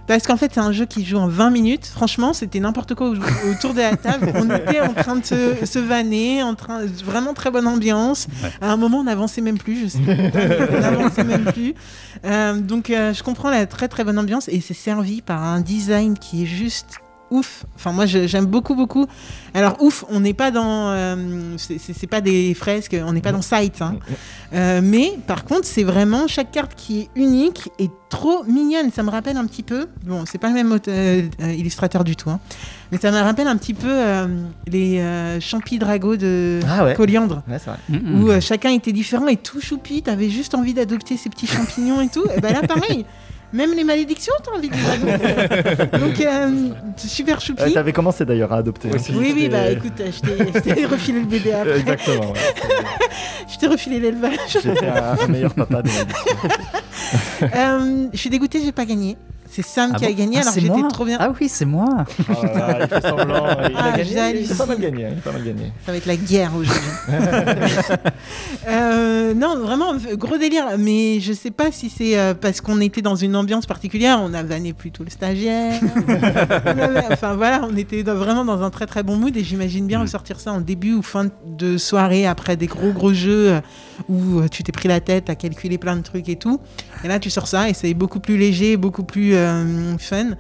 Parce 0.07 0.27
qu'en 0.27 0.35
fait, 0.37 0.51
c'est 0.53 0.59
un 0.59 0.71
jeu 0.73 0.85
qui 0.85 1.05
joue 1.05 1.17
en 1.17 1.27
20 1.27 1.49
minutes. 1.49 1.85
Franchement, 1.85 2.33
c'était 2.33 2.59
n'importe 2.59 2.93
quoi 2.93 3.09
au- 3.09 3.49
autour 3.49 3.73
de 3.73 3.79
la 3.79 3.95
table. 3.95 4.33
On 4.35 4.49
était 4.55 4.81
en 4.81 4.93
train 4.93 5.15
de 5.15 5.25
se, 5.25 5.65
se 5.65 5.79
vanner, 5.79 6.43
en 6.43 6.55
train, 6.55 6.81
vraiment 7.05 7.33
très 7.33 7.51
bonne 7.51 7.67
ambiance. 7.67 8.27
Ouais. 8.43 8.49
À 8.61 8.71
un 8.71 8.77
moment, 8.77 8.99
on 8.99 9.03
n'avançait 9.05 9.41
même 9.41 9.57
plus. 9.57 9.83
Je 9.83 9.87
sais 9.87 9.99
on 10.71 10.79
n'avançait 10.81 11.23
même 11.23 11.45
plus. 11.45 11.73
Euh, 12.25 12.59
donc, 12.59 12.89
euh, 12.89 13.13
je 13.13 13.23
comprends 13.23 13.49
la 13.49 13.65
très 13.65 13.87
très 13.87 14.03
bonne 14.03 14.19
ambiance 14.19 14.47
et 14.49 14.59
c'est 14.61 14.73
servi 14.73 15.21
par 15.21 15.41
un 15.43 15.61
design 15.61 16.17
qui 16.17 16.43
est 16.43 16.47
juste 16.47 16.99
ouf. 17.33 17.65
Enfin, 17.75 17.91
moi, 17.91 18.05
j'aime 18.05 18.45
beaucoup 18.45 18.75
beaucoup. 18.75 19.05
Alors, 19.53 19.81
ouf, 19.81 20.05
on 20.09 20.19
n'est 20.21 20.33
pas 20.33 20.51
dans, 20.51 20.89
euh, 20.91 21.15
c'est- 21.57 22.07
pas 22.07 22.21
des 22.21 22.53
fresques, 22.53 22.95
on 23.05 23.13
n'est 23.13 23.21
pas 23.21 23.31
dans 23.31 23.41
Sight. 23.41 23.81
hein. 23.81 23.95
Euh, 24.53 24.81
mais 24.83 25.13
par 25.27 25.43
contre, 25.45 25.65
c'est 25.65 25.83
vraiment 25.83 26.27
chaque 26.27 26.51
carte 26.51 26.73
qui 26.75 27.01
est 27.01 27.09
unique 27.15 27.69
et 27.79 27.89
trop 28.09 28.43
mignonne. 28.45 28.91
Ça 28.91 29.01
me 29.03 29.09
rappelle 29.09 29.37
un 29.37 29.45
petit 29.47 29.63
peu. 29.63 29.87
Bon, 30.05 30.25
c'est 30.29 30.37
pas 30.37 30.49
le 30.49 30.53
même 30.53 30.77
euh, 30.87 31.21
illustrateur 31.57 32.03
du 32.03 32.15
tout, 32.15 32.29
hein, 32.29 32.39
mais 32.91 32.97
ça 32.99 33.09
me 33.11 33.17
rappelle 33.19 33.47
un 33.47 33.57
petit 33.57 33.73
peu 33.73 33.87
euh, 33.89 34.27
les 34.67 34.99
euh, 34.99 35.39
Champi 35.39 35.79
Drago 35.79 36.15
de 36.17 36.59
Ah 36.69 36.85
ouais. 36.85 36.93
Coliandre. 36.93 37.41
Ouais, 37.47 37.57
vrai. 37.57 37.77
Où 38.13 38.29
euh, 38.29 38.39
chacun 38.41 38.69
était 38.69 38.91
différent 38.91 39.27
et 39.27 39.37
tout 39.37 39.59
choupi, 39.59 40.03
t'avais 40.03 40.29
juste 40.29 40.53
envie 40.55 40.73
d'adopter 40.75 41.17
ces 41.17 41.29
petits 41.29 41.47
champignons 41.47 42.01
et 42.01 42.09
tout. 42.09 42.25
Et 42.35 42.39
ben 42.39 42.53
là, 42.53 42.61
pareil, 42.61 43.05
même 43.53 43.73
les 43.75 43.83
malédictions, 43.83 44.33
t'as 44.43 44.51
envie 44.57 44.69
de 44.69 44.75
les 44.75 44.85
adopter. 44.89 45.97
Donc, 45.97 46.19
euh, 46.21 46.69
super 46.97 47.39
choupi. 47.39 47.61
Euh, 47.61 47.69
T'avais 47.69 47.93
commencé 47.93 48.25
d'ailleurs 48.25 48.51
à 48.51 48.57
adopter. 48.57 48.89
Oui, 48.91 48.99
hein, 48.99 49.33
oui, 49.35 49.49
bah 49.49 49.69
écoute, 49.71 49.93
je 49.97 50.59
t'ai- 50.61 50.85
refilé 50.85 51.19
le 51.21 51.25
bébé 51.25 51.53
après. 51.53 51.79
Exactement. 51.79 52.31
ouais. 52.31 52.39
Je 53.53 53.57
t'ai 53.59 53.67
refilé 53.67 53.99
l'élevage. 53.99 54.37
J'étais 54.49 54.87
un, 54.87 55.15
un 55.21 55.27
meilleur 55.27 55.53
papa 55.53 55.81
de. 55.83 55.89
Euh, 57.43 58.07
je 58.11 58.17
suis 58.17 58.29
dégoûté, 58.29 58.59
j'ai 58.63 58.71
pas 58.71 58.85
gagné. 58.85 59.15
C'est 59.55 59.61
Sam 59.63 59.91
Ah 59.93 59.99
qui 59.99 60.05
a 60.05 60.11
gagné 60.11 60.37
Ah, 60.37 60.41
alors 60.41 60.53
j'étais 60.55 60.87
trop 60.89 61.05
bien. 61.05 61.17
Ah 61.19 61.31
oui, 61.39 61.47
c'est 61.47 61.65
moi 61.65 61.87
Oh 62.27 62.33
là 62.43 62.53
là, 62.55 62.77
il 62.81 62.87
fait 62.87 63.01
semblant. 63.07 63.45
Il 63.69 63.75
Ah, 63.77 63.93
a 63.93 63.97
gagné. 63.99 64.41
Il 64.41 64.55
pas 64.55 64.65
mal 64.65 64.79
gagné. 64.79 65.07
Il 65.11 65.17
a 65.19 65.21
pas 65.21 65.31
mal 65.31 65.43
gagné. 65.43 65.71
Ça 65.85 65.91
va 65.91 65.97
être 65.99 66.05
la 66.07 66.15
guerre 66.15 66.51
aujourd'hui. 66.55 66.89
Euh, 68.67 69.33
non, 69.33 69.57
vraiment, 69.57 69.93
gros 70.13 70.37
délire. 70.37 70.65
Mais 70.77 71.19
je 71.19 71.33
sais 71.33 71.51
pas 71.51 71.71
si 71.71 71.89
c'est 71.89 72.17
euh, 72.17 72.33
parce 72.33 72.61
qu'on 72.61 72.79
était 72.79 73.01
dans 73.01 73.15
une 73.15 73.35
ambiance 73.35 73.65
particulière. 73.65 74.19
On 74.23 74.33
a 74.33 74.41
vanné 74.43 74.73
plutôt 74.73 75.03
le 75.03 75.09
stagiaire. 75.09 75.79
Avait- 76.65 77.03
enfin 77.11 77.35
voilà, 77.35 77.67
on 77.69 77.75
était 77.75 78.03
dans- 78.03 78.15
vraiment 78.15 78.45
dans 78.45 78.61
un 78.63 78.69
très 78.69 78.85
très 78.85 79.03
bon 79.03 79.17
mood. 79.17 79.35
Et 79.35 79.43
j'imagine 79.43 79.85
bien 79.87 79.99
Mm. 79.99 80.03
ressortir 80.03 80.39
ça 80.39 80.51
en 80.53 80.61
début 80.61 80.93
ou 80.93 81.01
fin 81.01 81.27
de 81.45 81.77
soirée 81.77 82.25
après 82.25 82.55
des 82.57 82.67
gros 82.67 82.91
gros 82.91 83.13
jeux 83.13 83.59
où 84.09 84.39
euh, 84.39 84.47
tu 84.47 84.63
t'es 84.63 84.71
pris 84.71 84.87
la 84.87 84.99
tête 85.01 85.29
à 85.29 85.35
calculer 85.35 85.77
plein 85.77 85.95
de 85.97 86.01
trucs 86.01 86.29
et 86.29 86.35
tout. 86.37 86.59
Et 87.03 87.07
là, 87.07 87.19
tu 87.19 87.29
sors 87.29 87.47
ça 87.47 87.69
et 87.69 87.73
c'est 87.73 87.93
beaucoup 87.93 88.19
plus 88.19 88.37
léger, 88.37 88.77
beaucoup 88.77 89.03
plus 89.03 89.33
euh, 89.35 89.97
fun. 89.97 90.31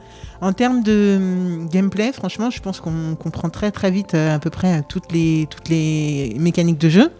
En 0.41 0.53
termes 0.53 0.81
de 0.83 1.15
hum, 1.17 1.69
gameplay, 1.69 2.11
franchement, 2.13 2.49
je 2.49 2.61
pense 2.61 2.79
qu'on 2.79 3.15
comprend 3.15 3.49
très 3.49 3.71
très 3.71 3.91
vite 3.91 4.13
euh, 4.13 4.35
à 4.35 4.39
peu 4.39 4.49
près 4.49 4.81
toutes 4.87 5.11
les, 5.11 5.47
toutes 5.49 5.69
les 5.69 6.35
mécaniques 6.39 6.77
de 6.79 6.89
jeu. 6.89 7.11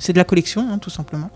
C'est 0.00 0.12
de 0.12 0.18
la 0.18 0.24
collection, 0.24 0.68
hein, 0.70 0.78
tout 0.78 0.90
simplement. 0.90 1.28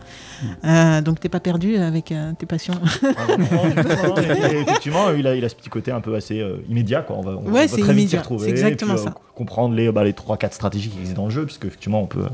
Euh, 0.64 1.00
donc 1.00 1.18
t'es 1.18 1.28
pas 1.28 1.40
perdu 1.40 1.76
avec 1.76 2.12
euh, 2.12 2.32
tes 2.38 2.46
passions. 2.46 2.74
Ah, 3.02 3.08
non, 3.38 3.46
non, 3.46 4.14
non, 4.14 4.16
et- 4.22 4.54
et 4.54 4.60
effectivement, 4.60 5.10
il 5.10 5.26
a, 5.26 5.34
il 5.34 5.44
a 5.44 5.48
ce 5.48 5.56
petit 5.56 5.68
côté 5.68 5.90
un 5.90 6.00
peu 6.00 6.14
assez 6.14 6.38
euh, 6.40 6.58
immédiat. 6.68 7.02
Quoi. 7.02 7.16
On 7.16 7.22
va, 7.22 7.30
on 7.32 7.50
Ouais, 7.50 7.66
va 7.66 7.68
c'est 7.68 7.80
très 7.80 7.92
vite 7.92 8.10
s'y 8.10 8.14
immédiat, 8.14 8.18
retrouver. 8.20 8.44
c'est 8.46 8.50
exactement 8.52 8.94
puis, 8.94 9.02
euh, 9.02 9.06
ça. 9.06 9.14
comprendre 9.34 9.74
les, 9.74 9.90
bah, 9.90 10.04
les 10.04 10.12
3-4 10.12 10.52
stratégies 10.52 10.90
qui 10.90 10.98
existent 10.98 11.22
dans 11.22 11.28
le 11.28 11.34
jeu, 11.34 11.44
puisque 11.44 11.64
effectivement, 11.64 12.02
on 12.02 12.06
peut. 12.06 12.20
euh, 12.20 12.28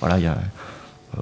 voilà, 0.00 0.16
il 0.18 0.24
y 0.24 0.26
a. 0.26 0.38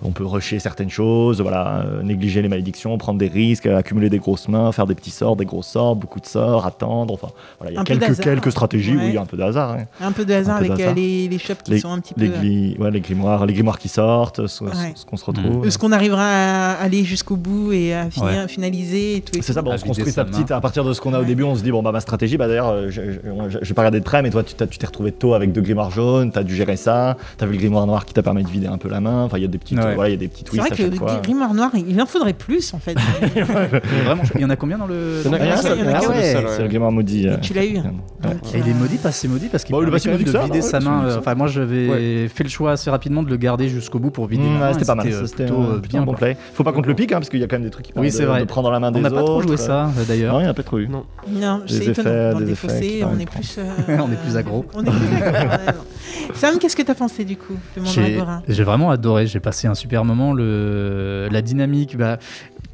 on 0.03 0.11
peut 0.11 0.25
rusher 0.25 0.59
certaines 0.59 0.91
choses, 0.91 1.41
voilà, 1.41 1.83
euh, 1.87 2.03
négliger 2.03 2.43
les 2.43 2.49
malédictions, 2.49 2.97
prendre 2.99 3.19
des 3.19 3.29
risques, 3.29 3.67
euh, 3.67 3.77
accumuler 3.77 4.09
des 4.11 4.19
grosses 4.19 4.49
mains, 4.49 4.73
faire 4.73 4.87
des 4.87 4.95
petits 4.95 5.11
sorts, 5.11 5.37
des 5.37 5.45
gros 5.45 5.63
sorts, 5.63 5.97
beaucoup 5.97 6.21
de 6.21 6.27
sorts, 6.27 6.65
attendre. 6.67 7.15
Enfin, 7.15 7.29
voilà, 7.59 7.73
il 7.73 7.75
y 7.75 7.79
a 7.79 7.81
Un 7.81 7.85
peu 7.85 7.97
quelques, 7.99 8.21
quelques 8.21 8.53
stratégies, 8.53 8.97
Ouais. 8.97 9.11
oui, 9.13 9.19
un 9.19 9.27
peu 9.27 9.37
de 9.37 9.43
hasard. 9.43 9.73
hein. 9.73 9.85
Un 10.01 10.13
peu 10.13 10.25
de 10.25 10.33
hasard 10.35 10.57
Un 10.57 10.59
peu 10.61 10.65
avec 10.67 10.77
d'hasard. 10.79 10.93
euh, 10.93 10.97
les, 10.97 11.29
les 11.29 11.39
shops 11.39 11.63
qui 11.65 11.71
Les- 11.73 11.79
sont 11.81 11.91
un 11.93 12.01
petit 12.01 12.15
peu. 12.15 12.23
Les, 12.23 12.29
gli- 12.29 12.79
ouais, 12.81 12.91
les 12.91 13.01
grimoires, 13.01 13.45
les 13.47 13.53
grimoires 13.55 13.79
qui 13.79 13.89
sortent, 13.89 14.47
ce, 14.47 14.65
Ouais. 14.65 14.71
ce 14.95 15.05
qu'on 15.05 15.17
se 15.17 15.25
retrouve. 15.25 15.63
euh, 15.65 15.67
Est-ce 15.67 15.79
qu'on 15.79 15.93
arrivera 15.93 16.25
à 16.27 16.73
aller 16.83 17.05
jusqu'au 17.05 17.37
bout 17.37 17.73
et 17.73 17.95
à 17.95 18.11
finir, 18.11 18.29
Ouais. 18.29 18.49
finaliser 18.49 19.17
et 19.17 19.21
tout 19.21 19.37
et 19.39 19.43
C'est 19.43 19.53
ça, 19.53 19.63
bon, 19.63 19.71
À 19.71 19.75
on 19.75 19.79
se 19.79 19.85
construit 19.85 20.11
sa 20.13 20.25
petite. 20.25 20.51
À 20.51 20.61
partir 20.61 20.85
de 20.85 20.93
ce 20.93 21.01
qu'on 21.01 21.15
a 21.15 21.21
au 21.21 21.25
début, 21.25 21.43
on 21.43 21.55
se 21.55 21.63
dit 21.63 21.71
bon 21.71 21.83
bah 21.83 21.93
ma 21.93 22.01
stratégie, 22.01 22.37
bah 22.37 22.49
d'ailleurs, 22.49 22.69
euh, 22.69 22.87
je, 22.91 23.01
je 23.03 23.69
vais 23.69 23.75
pas 23.75 23.83
regarder 23.83 24.01
de 24.01 24.05
près, 24.05 24.23
mais 24.23 24.31
toi 24.31 24.43
tu 24.43 24.55
tu 24.55 24.79
t'es 24.79 24.87
retrouvé 24.87 25.13
tôt 25.13 25.35
avec 25.35 25.53
deux 25.53 25.61
grimoires 25.61 25.91
jaunes, 25.91 26.31
t'as 26.31 26.43
dû 26.45 26.55
gérer 26.55 26.77
ça, 26.77 27.17
t'as 27.37 27.47
vu 27.47 27.53
le 27.53 27.59
grimoire 27.59 27.87
noir 27.87 28.05
qui 28.05 28.15
t'a 28.15 28.23
permis 28.23 28.43
de 28.45 28.49
vider 28.49 28.67
un 28.69 28.79
peu 28.79 28.89
la 28.89 29.01
main. 29.01 29.25
Enfin, 29.25 29.39
il 29.39 29.43
y 29.43 29.45
a 29.45 29.49
des 29.49 29.59
petites, 29.59 29.79
Ouais. 29.87 29.95
voilà, 29.95 30.09
il 30.11 30.13
y 30.13 30.15
a 30.15 30.19
des 30.19 30.29
petits 30.29 30.45
C'est 30.51 30.57
vrai 30.59 30.69
twists 30.71 30.85
à 30.85 30.89
que 30.91 30.97
fois. 30.97 31.21
grimoire 31.23 31.55
noir, 31.55 31.71
il 31.75 32.01
en 32.01 32.07
faudrait 32.07 32.33
plus 32.33 32.73
en 32.75 32.79
fait. 32.79 32.95
Vraiment, 33.35 34.23
il 34.35 34.41
y 34.41 34.45
en 34.45 34.51
a 34.51 34.57
combien 34.57 34.79
dans 34.79 34.87
le. 34.87 35.21
Il 35.25 35.27
y 35.27 35.29
en 35.31 35.33
a 35.35 35.39
dans 35.39 35.45
a 35.45 35.49
Ah 35.55 35.57
seul, 35.63 35.79
C'est 36.57 36.63
le 36.63 36.69
grimoire 36.69 36.93
maudit. 36.93 37.29
euh, 37.29 37.37
tu 37.41 37.55
l'as 37.55 37.65
eu. 37.65 37.77
ouais. 37.77 37.83
Donc, 38.23 38.33
Et 38.55 38.59
il 38.59 38.69
est 38.69 38.73
euh, 38.73 38.75
maudit, 38.75 38.97
pas 38.99 39.13
c'est 39.13 39.29
maudit 39.29 39.49
parce 39.49 39.65
qu'il 39.65 39.75
maudit 39.75 40.25
de 40.25 40.31
ça, 40.31 40.43
vider 40.45 40.57
ouais, 40.57 40.63
sa 40.63 40.81
main. 40.81 41.05
euh. 41.05 41.19
Enfin, 41.19 41.35
moi, 41.35 41.47
j'avais 41.47 42.29
fait 42.29 42.45
le 42.45 42.51
choix 42.51 42.73
assez 42.73 42.91
rapidement 42.91 43.23
de 43.23 43.31
le 43.31 43.37
garder 43.37 43.69
jusqu'au 43.69 43.99
bout 43.99 44.11
pour 44.11 44.27
vider 44.27 44.43
Mmh, 44.43 44.73
c'était 44.75 44.85
pas 44.87 44.95
mal. 44.95 45.13
C'était 45.27 45.45
plutôt, 45.47 45.79
bien. 45.89 46.03
bon 46.03 46.15
play. 46.15 46.37
Faut 46.55 46.65
pas 46.65 46.73
qu'on 46.73 46.83
te 46.83 46.89
le 46.89 46.95
pique, 46.95 47.13
hein, 47.13 47.17
parce 47.19 47.29
qu'il 47.29 47.41
y 47.41 47.45
a 47.45 47.47
quand 47.47 47.57
même 47.57 47.65
des 47.65 47.71
trucs 47.71 47.87
qui 47.87 47.93
Oui, 47.93 47.95
permettent 47.95 48.13
c'est 48.15 48.23
de, 48.23 48.27
vrai. 48.29 48.41
de 48.41 48.45
prendre 48.47 48.71
la 48.71 48.81
main 48.81 48.89
On 48.89 48.93
des 48.93 49.01
n'a 49.01 49.09
autres. 49.09 49.17
pas 49.19 49.25
trop 49.25 49.43
joué 49.43 49.57
ça, 49.57 49.91
d'ailleurs. 50.09 50.35
Non, 50.35 50.41
il 50.41 50.43
n'y 50.43 50.49
en 50.49 50.53
a 50.53 50.55
pas 50.55 50.63
trop 50.63 50.79
eu. 50.79 50.89
Non. 50.89 51.05
Des 51.27 51.73
c'est 51.75 51.87
étonnant. 51.87 52.11
effets, 52.11 52.33
Dans 52.33 52.39
des 52.41 52.45
les 52.47 52.53
effets 52.53 53.03
on 53.05 53.19
est 53.19 53.27
plus. 53.27 53.59
On 53.89 54.13
est 54.13 54.17
plus 54.23 54.37
aggro. 54.37 54.65
On. 54.75 54.83
Sam, 56.35 56.59
qu'est-ce 56.59 56.77
que 56.77 56.83
t'as 56.83 56.95
pensé 56.95 57.25
du 57.25 57.37
coup 57.37 57.55
j'ai 58.49 58.65
vraiment 58.65 58.91
adoré, 58.91 59.27
j'ai 59.27 59.41
passé 59.41 59.69
un 59.73 59.75
super 59.75 60.05
moment. 60.05 60.33
Le, 60.33 61.29
la 61.31 61.43
dynamique, 61.43 61.97
bah, 61.97 62.19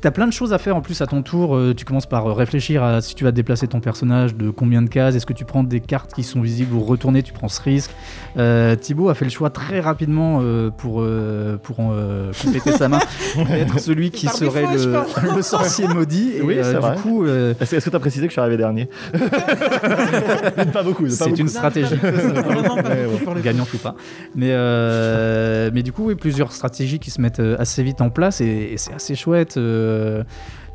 t'as 0.01 0.11
plein 0.11 0.27
de 0.27 0.33
choses 0.33 0.53
à 0.53 0.59
faire 0.59 0.77
en 0.77 0.81
plus 0.81 1.01
à 1.03 1.07
ton 1.07 1.23
tour. 1.23 1.57
Euh, 1.57 1.75
tu 1.75 1.85
commences 1.85 2.07
par 2.07 2.35
réfléchir 2.37 2.83
à 2.83 3.01
si 3.01 3.15
tu 3.15 3.25
vas 3.25 3.33
déplacer 3.33 3.67
ton 3.69 3.81
personnage, 3.81 4.35
de 4.35 4.51
combien 4.51 4.83
de 4.83 4.89
cases, 4.89 5.15
est-ce 5.15 5.27
que 5.27 5.33
tu 5.33 5.45
prends 5.45 5.63
des 5.65 5.81
cartes 5.81 6.13
qui 6.15 6.23
sont 6.23 6.41
visibles 6.41 6.75
ou 6.75 6.81
retourner, 6.81 7.23
tu 7.23 7.33
prends 7.33 7.49
ce 7.49 7.61
risque. 7.63 7.91
Euh, 8.37 8.77
Thibaut 8.77 9.09
a 9.09 9.15
fait 9.15 9.25
le 9.25 9.31
choix 9.31 9.51
très 9.51 9.81
rapidement 9.81 10.41
euh, 10.43 10.71
pour, 10.71 11.01
euh, 11.01 11.57
pour 11.57 11.77
euh, 11.81 12.31
compléter 12.43 12.73
sa 12.73 12.89
main, 12.89 13.01
être 13.51 13.79
celui 13.81 14.11
qui 14.11 14.27
serait 14.29 14.67
défaut, 14.69 15.05
le, 15.37 15.43
sorcier 15.43 15.89
maudit. 15.89 16.33
Et, 16.37 16.43
Oui, 16.43 16.59
euh, 16.59 16.63
c'est 16.65 16.75
du 16.75 16.81
vrai. 16.81 16.97
coup, 16.97 17.25
euh, 17.25 17.55
Est-ce 17.61 17.77
est-ce 17.77 17.85
que 17.87 17.91
t'as 17.91 17.99
précisé 17.99 18.27
que 18.27 18.31
je 18.31 18.35
suis 18.35 18.41
arrivé 18.41 18.57
dernier? 18.57 18.89
Pas 20.73 20.83
beaucoup. 20.83 21.05
pas 21.05 21.11
c'est 21.11 21.25
beaucoup. 21.31 21.41
une 21.41 21.49
stratégie. 21.49 21.97
Coup. 21.99 23.35
gagnant 23.43 23.67
ou 23.73 23.79
pas. 23.79 23.95
Mais, 24.35 24.51
euh, 24.53 25.71
mais 25.73 25.83
du 25.83 25.93
coup, 25.93 26.07
oui, 26.07 26.15
plusieurs 26.15 26.53
stratégies 26.53 26.99
qui 26.99 27.11
se 27.11 27.21
mettent 27.21 27.41
euh, 27.41 27.57
assez 27.59 27.83
vite 27.83 28.01
en 28.01 28.11
place 28.11 28.41
et, 28.41 28.71
et 28.73 28.77
c'est 28.77 28.93
assez 28.95 29.15
chouette. 29.15 29.55
Euh. 29.89 30.25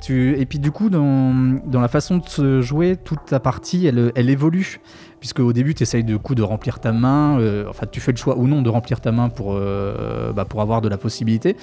Et 0.10 0.46
puis 0.46 0.60
du 0.60 0.72
coup, 0.72 0.90
dans, 0.90 1.34
la 1.72 1.88
façon 1.88 2.18
de 2.18 2.28
se 2.28 2.62
jouer, 2.62 2.98
toute 2.98 3.26
ta 3.26 3.40
partie, 3.40 3.86
elle, 3.88 4.30
évolue. 4.30 4.82
Puisque 5.22 5.40
au 5.40 5.54
début, 5.54 5.74
tu 5.74 5.84
essayes 5.84 6.04
de 6.04 6.44
remplir 6.44 6.80
ta 6.80 6.92
main. 6.92 7.40
euh, 7.40 7.66
enfin, 7.70 7.86
tu 7.90 8.02
fais 8.02 8.12
le 8.12 8.18
choix 8.18 8.38
ou 8.38 8.48
non 8.48 8.62
de 8.62 8.70
remplir 8.70 9.00
ta 9.00 9.14
main 9.14 9.30
pour, 9.30 9.54
euh, 9.54 10.34
bah, 10.34 10.46
avoir 10.58 10.82
de 10.82 10.90
la 10.90 10.98
possibilité. 10.98 11.56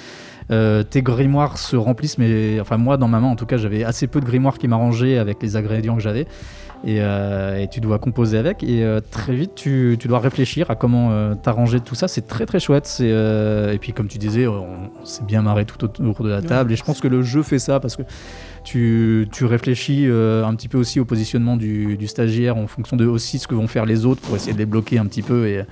Tes 0.48 1.02
grimoires 1.02 1.58
se 1.58 1.76
remplissent, 1.76 2.16
mais 2.16 2.58
enfin 2.60 2.76
moi 2.76 2.96
dans 2.96 3.06
ma 3.06 3.20
main 3.20 3.28
en 3.28 3.36
tout 3.36 3.46
cas 3.46 3.56
j'avais 3.56 3.84
assez 3.84 4.08
peu 4.08 4.20
de 4.20 4.24
grimoires 4.24 4.58
qui 4.58 4.66
m'arrangeaient 4.66 5.16
avec 5.16 5.40
les 5.42 5.54
ingrédients 5.54 5.94
que 5.94 6.02
j'avais 6.02 6.26
et, 6.84 7.00
euh, 7.00 7.60
et 7.60 7.68
tu 7.68 7.80
dois 7.80 7.98
composer 7.98 8.38
avec. 8.38 8.62
Et 8.62 8.84
euh, 8.84 9.00
très 9.10 9.34
vite 9.34 9.54
tu, 9.54 9.96
tu 9.98 10.08
dois 10.08 10.18
réfléchir 10.18 10.70
à 10.70 10.74
comment 10.74 11.10
euh, 11.12 11.34
t'arranger 11.34 11.80
tout 11.80 11.94
ça. 11.94 12.08
C'est 12.08 12.26
très 12.26 12.46
très 12.46 12.60
chouette. 12.60 12.98
Euh, 13.00 13.72
et 13.72 13.78
puis 13.78 13.92
comme 13.92 14.08
tu 14.08 14.18
disais 14.18 14.46
on, 14.46 14.90
on 15.00 15.04
s'est 15.04 15.24
bien 15.24 15.42
marré 15.42 15.64
tout 15.64 15.82
autour 15.84 16.24
de 16.24 16.30
la 16.30 16.42
table. 16.42 16.72
Et 16.72 16.76
je 16.76 16.84
pense 16.84 17.00
que 17.00 17.08
le 17.08 17.22
jeu 17.22 17.42
fait 17.42 17.58
ça 17.58 17.80
parce 17.80 17.96
que 17.96 18.02
tu, 18.64 19.28
tu 19.32 19.44
réfléchis 19.44 20.06
un 20.06 20.54
petit 20.54 20.68
peu 20.68 20.78
aussi 20.78 21.00
au 21.00 21.04
positionnement 21.04 21.56
du, 21.56 21.96
du 21.96 22.06
stagiaire 22.06 22.56
en 22.56 22.66
fonction 22.66 22.96
de 22.96 23.06
aussi 23.06 23.38
ce 23.38 23.46
que 23.46 23.54
vont 23.54 23.68
faire 23.68 23.86
les 23.86 24.06
autres 24.06 24.20
pour 24.20 24.36
essayer 24.36 24.52
de 24.52 24.58
les 24.58 24.66
bloquer 24.66 24.98
un 24.98 25.06
petit 25.06 25.22
peu 25.22 25.46
et, 25.46 25.62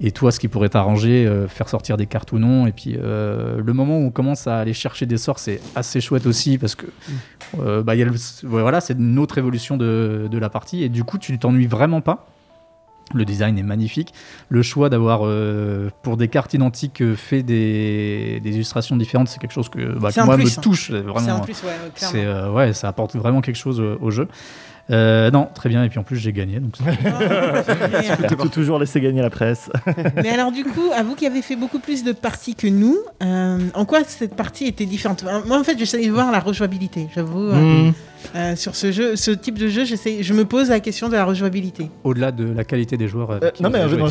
et 0.00 0.12
toi 0.12 0.30
ce 0.30 0.38
qui 0.40 0.48
pourrait 0.48 0.68
t'arranger, 0.68 1.26
euh, 1.26 1.48
faire 1.48 1.68
sortir 1.68 1.96
des 1.96 2.06
cartes 2.06 2.32
ou 2.32 2.38
non. 2.38 2.66
Et 2.66 2.72
puis 2.72 2.96
euh, 3.02 3.60
le 3.64 3.72
moment 3.72 3.98
où 3.98 4.02
on 4.06 4.10
commence 4.10 4.46
à 4.46 4.58
aller 4.58 4.72
chercher 4.74 5.06
des 5.06 5.16
sorts, 5.18 5.38
c'est 5.38 5.60
assez 5.74 6.00
chouette 6.00 6.26
aussi 6.26 6.58
parce 6.58 6.74
que 6.74 6.86
euh, 7.60 7.82
bah, 7.82 7.94
y 7.96 8.02
a 8.02 8.04
le- 8.04 8.12
ouais, 8.12 8.62
voilà, 8.62 8.80
c'est 8.80 8.94
une 8.94 9.18
autre 9.18 9.38
évolution 9.38 9.76
de, 9.76 10.28
de 10.30 10.38
la 10.38 10.48
partie 10.50 10.82
et 10.84 10.88
du 10.88 11.04
coup 11.04 11.18
tu 11.18 11.32
ne 11.32 11.36
t'ennuies 11.38 11.66
vraiment 11.66 12.00
pas. 12.00 12.26
Le 13.14 13.24
design 13.24 13.56
est 13.58 13.62
magnifique. 13.62 14.12
Le 14.50 14.60
choix 14.60 14.90
d'avoir, 14.90 15.20
euh, 15.24 15.88
pour 16.02 16.18
des 16.18 16.28
cartes 16.28 16.52
identiques, 16.52 17.02
fait 17.14 17.42
des, 17.42 18.38
des 18.44 18.50
illustrations 18.50 18.98
différentes, 18.98 19.28
c'est 19.28 19.38
quelque 19.38 19.54
chose 19.54 19.70
que, 19.70 19.98
bah, 19.98 20.12
que 20.12 20.20
moi 20.26 20.34
plus, 20.34 20.44
me 20.44 20.50
hein. 20.50 20.60
touche. 20.60 20.88
C'est 20.90 21.00
Vraiment, 21.00 21.40
ouais, 21.40 21.46
c'est 21.94 22.10
clairement. 22.20 22.30
euh, 22.30 22.52
ouais, 22.52 22.72
ça 22.74 22.86
apporte 22.88 23.16
vraiment 23.16 23.40
quelque 23.40 23.56
chose 23.56 23.80
au 23.80 24.10
jeu. 24.10 24.28
Euh, 24.90 25.30
non, 25.30 25.48
très 25.54 25.68
bien. 25.68 25.84
Et 25.84 25.88
puis 25.88 25.98
en 25.98 26.02
plus, 26.02 26.16
j'ai 26.16 26.32
gagné. 26.32 26.60
Donc 26.60 26.72
T'as 26.78 28.36
toujours 28.52 28.78
laissé 28.78 29.00
gagner 29.00 29.22
la 29.22 29.30
presse. 29.30 29.70
mais 30.16 30.30
alors 30.30 30.50
du 30.52 30.64
coup, 30.64 30.90
à 30.96 31.02
vous 31.02 31.14
qui 31.14 31.26
avez 31.26 31.42
fait 31.42 31.56
beaucoup 31.56 31.78
plus 31.78 32.04
de 32.04 32.12
parties 32.12 32.54
que 32.54 32.66
nous, 32.66 32.96
euh, 33.22 33.58
en 33.74 33.84
quoi 33.84 34.00
cette 34.06 34.34
partie 34.34 34.66
était 34.66 34.86
différente? 34.86 35.24
Moi 35.46 35.58
en 35.58 35.64
fait, 35.64 35.78
j'essaie 35.78 36.04
de 36.06 36.10
voir 36.10 36.32
la 36.32 36.40
rejouabilité. 36.40 37.08
J'avoue, 37.14 37.48
euh, 37.48 37.88
Mmh. 37.88 37.92
Euh, 38.34 38.56
sur 38.56 38.74
ce 38.76 38.92
jeu, 38.92 39.16
ce 39.16 39.30
type 39.30 39.58
de 39.58 39.68
jeu, 39.68 39.84
je 39.84 40.32
me 40.34 40.44
pose 40.44 40.68
la 40.70 40.80
question 40.80 41.08
de 41.08 41.14
la 41.14 41.24
rejouabilité. 41.24 41.90
au-delà 42.04 42.30
de 42.32 42.52
la 42.52 42.64
qualité 42.64 42.96
des 42.96 43.08
joueurs. 43.08 43.30
Euh, 43.30 43.38
non 43.60 43.70
mais 43.70 43.78
euh, 43.80 43.88
non, 43.88 44.06
non, 44.06 44.08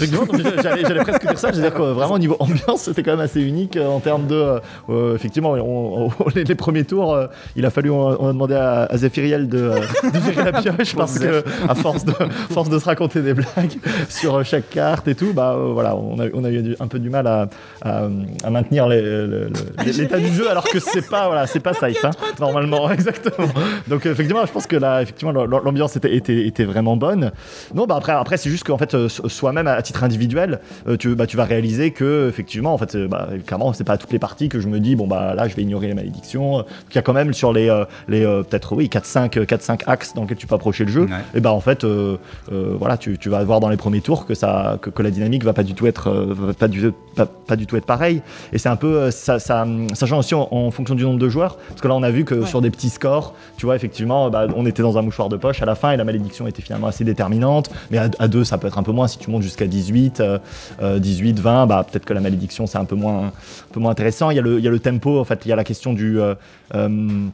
j'allais 0.61 0.83
presque 1.01 1.21
dire 1.27 1.37
ça, 1.37 1.49
je 1.51 1.57
veux 1.57 1.61
dire 1.61 1.73
que 1.73 1.81
vraiment 1.81 2.15
au 2.15 2.19
niveau 2.19 2.35
ambiance 2.39 2.81
c'était 2.83 3.03
quand 3.03 3.11
même 3.11 3.19
assez 3.19 3.41
unique 3.41 3.77
en 3.77 3.99
termes 3.99 4.27
de 4.27 4.35
euh, 4.35 4.59
euh, 4.89 5.15
effectivement 5.15 5.51
on- 5.51 6.07
on- 6.19 6.29
les, 6.35 6.43
les 6.43 6.55
premiers 6.55 6.83
tours 6.83 7.13
euh, 7.13 7.27
il 7.55 7.65
a 7.65 7.69
fallu 7.69 7.89
on, 7.91 7.99
on 8.21 8.27
a 8.29 8.33
demandé 8.33 8.55
à, 8.55 8.83
à 8.85 8.97
Zéphiriel 8.97 9.47
de, 9.49 9.57
euh, 9.59 9.79
de 10.13 10.19
gérer 10.33 10.51
la 10.51 10.61
pioche 10.61 10.95
parce 10.95 11.19
que 11.19 11.43
à 11.67 11.75
force 11.75 12.03
de 12.05 12.13
force 12.51 12.69
de 12.69 12.79
se 12.79 12.85
raconter 12.85 13.21
des 13.21 13.33
blagues 13.33 13.77
sur 14.09 14.43
chaque 14.45 14.69
carte 14.69 15.07
et 15.07 15.15
tout 15.15 15.33
bah 15.33 15.53
euh, 15.55 15.71
voilà 15.73 15.95
on 15.95 16.19
a, 16.19 16.25
on 16.33 16.43
a 16.43 16.49
eu 16.51 16.75
un 16.79 16.87
peu 16.87 16.99
du 16.99 17.09
mal 17.09 17.27
à, 17.27 17.49
à, 17.81 18.07
à 18.43 18.49
maintenir 18.49 18.87
l'état 18.87 20.17
du 20.19 20.33
jeu 20.33 20.49
alors 20.49 20.63
que 20.65 20.79
c'est 20.79 21.07
pas 21.07 21.27
voilà 21.27 21.47
c'est 21.47 21.59
pas 21.59 21.73
safe 21.73 22.03
hein, 22.05 22.11
normalement 22.39 22.89
exactement 22.91 23.47
donc 23.87 23.96
euh, 24.05 24.11
effectivement 24.11 24.45
je 24.45 24.51
pense 24.51 24.67
que 24.67 24.75
là 24.75 25.01
effectivement 25.01 25.31
l'ambiance 25.31 25.95
était, 25.95 26.15
était, 26.15 26.45
était 26.45 26.63
vraiment 26.65 26.95
bonne 26.97 27.31
non, 27.73 27.85
bah 27.85 27.95
après, 27.97 28.11
après 28.13 28.37
c'est 28.37 28.49
juste 28.49 28.63
qu'en 28.65 28.77
fait, 28.77 28.93
euh, 28.93 29.09
so- 29.09 29.27
soi-même 29.29 29.67
à 29.67 29.81
titre 29.81 30.03
individuel, 30.03 30.59
euh, 30.87 30.97
tu, 30.97 31.15
bah, 31.15 31.25
tu 31.27 31.37
vas 31.37 31.43
réaliser 31.45 31.91
que 31.91 32.27
effectivement, 32.29 32.73
en 32.73 32.77
fait, 32.77 32.95
bah, 33.07 33.27
clairement, 33.45 33.73
c'est 33.73 33.83
pas 33.83 33.93
à 33.93 33.97
toutes 33.97 34.11
les 34.11 34.19
parties 34.19 34.49
que 34.49 34.59
je 34.59 34.67
me 34.67 34.79
dis, 34.79 34.95
bon 34.95 35.07
bah 35.07 35.33
là, 35.35 35.47
je 35.47 35.55
vais 35.55 35.61
ignorer 35.63 35.87
les 35.87 35.93
malédictions. 35.93 36.63
Il 36.91 36.95
y 36.95 36.97
a 36.97 37.01
quand 37.01 37.13
même 37.13 37.33
sur 37.33 37.53
les, 37.53 37.67
les 38.07 38.21
peut-être 38.21 38.75
oui, 38.75 38.87
4-5 38.91 39.29
4-5 39.45 39.81
axes 39.87 40.13
dans 40.13 40.21
lesquels 40.23 40.37
tu 40.37 40.47
peux 40.47 40.55
approcher 40.55 40.85
le 40.85 40.91
jeu. 40.91 41.01
Ouais. 41.03 41.09
Et 41.35 41.39
bah 41.39 41.51
en 41.51 41.59
fait, 41.59 41.83
euh, 41.83 42.17
euh, 42.51 42.73
voilà, 42.77 42.97
tu, 42.97 43.17
tu 43.17 43.29
vas 43.29 43.43
voir 43.43 43.59
dans 43.59 43.69
les 43.69 43.77
premiers 43.77 44.01
tours 44.01 44.25
que 44.25 44.33
ça, 44.33 44.77
que, 44.81 44.89
que 44.89 45.01
la 45.01 45.11
dynamique 45.11 45.43
va 45.43 45.53
pas 45.53 45.63
du 45.63 45.73
tout 45.73 45.87
être, 45.87 46.11
va 46.11 46.53
pas 46.53 46.67
du, 46.67 46.91
pas, 47.15 47.25
pas 47.25 47.55
du 47.55 47.65
tout 47.67 47.75
être 47.77 47.85
pareil. 47.85 48.21
Et 48.53 48.57
c'est 48.57 48.69
un 48.69 48.75
peu, 48.75 49.11
ça, 49.11 49.39
ça, 49.39 49.65
ça 49.93 50.05
change 50.05 50.19
aussi 50.19 50.35
en, 50.35 50.47
en 50.51 50.71
fonction 50.71 50.95
du 50.95 51.03
nombre 51.03 51.19
de 51.19 51.29
joueurs, 51.29 51.57
parce 51.69 51.81
que 51.81 51.87
là, 51.87 51.95
on 51.95 52.03
a 52.03 52.11
vu 52.11 52.23
que 52.25 52.35
Ouais. 52.37 52.45
sur 52.45 52.61
des 52.61 52.69
petits 52.69 52.89
scores, 52.89 53.33
tu 53.57 53.65
vois, 53.65 53.75
effectivement, 53.75 53.86
bah, 54.29 54.47
on 54.55 54.65
était 54.65 54.81
dans 54.81 54.97
un 54.97 55.01
mouchoir 55.01 55.29
de 55.29 55.37
poche 55.37 55.61
à 55.61 55.65
la 55.65 55.75
fin 55.75 55.91
et 55.91 55.97
la 55.97 56.03
malédiction 56.03 56.47
était 56.47 56.61
finalement 56.61 56.87
assez 56.87 57.03
déterminante. 57.03 57.69
Mais 57.91 57.97
à, 57.97 58.09
à 58.19 58.27
deux, 58.27 58.43
ça 58.43 58.57
peut 58.57 58.67
être 58.67 58.77
un 58.77 58.83
peu 58.83 58.91
moins. 58.91 59.07
Si 59.07 59.17
tu 59.17 59.29
montes 59.31 59.43
jusqu'à 59.43 59.67
18, 59.67 60.19
euh, 60.19 60.39
euh, 60.81 60.99
18, 60.99 61.39
20, 61.39 61.67
bah, 61.67 61.85
peut-être 61.89 62.05
que 62.05 62.13
la 62.13 62.21
malédiction, 62.21 62.67
c'est 62.67 62.77
un 62.77 62.85
peu 62.85 62.95
moins, 62.95 63.27
un 63.27 63.31
peu 63.71 63.79
moins 63.79 63.91
intéressant. 63.91 64.29
Il 64.31 64.35
y, 64.35 64.39
a 64.39 64.43
le, 64.43 64.59
il 64.59 64.63
y 64.63 64.67
a 64.67 64.71
le 64.71 64.79
tempo, 64.79 65.19
en 65.19 65.23
fait, 65.25 65.45
il 65.45 65.49
y 65.49 65.51
a 65.51 65.55
la 65.55 65.63
question 65.63 65.93
du. 65.93 66.19
euh, 66.19 66.35
euh, 66.75 67.27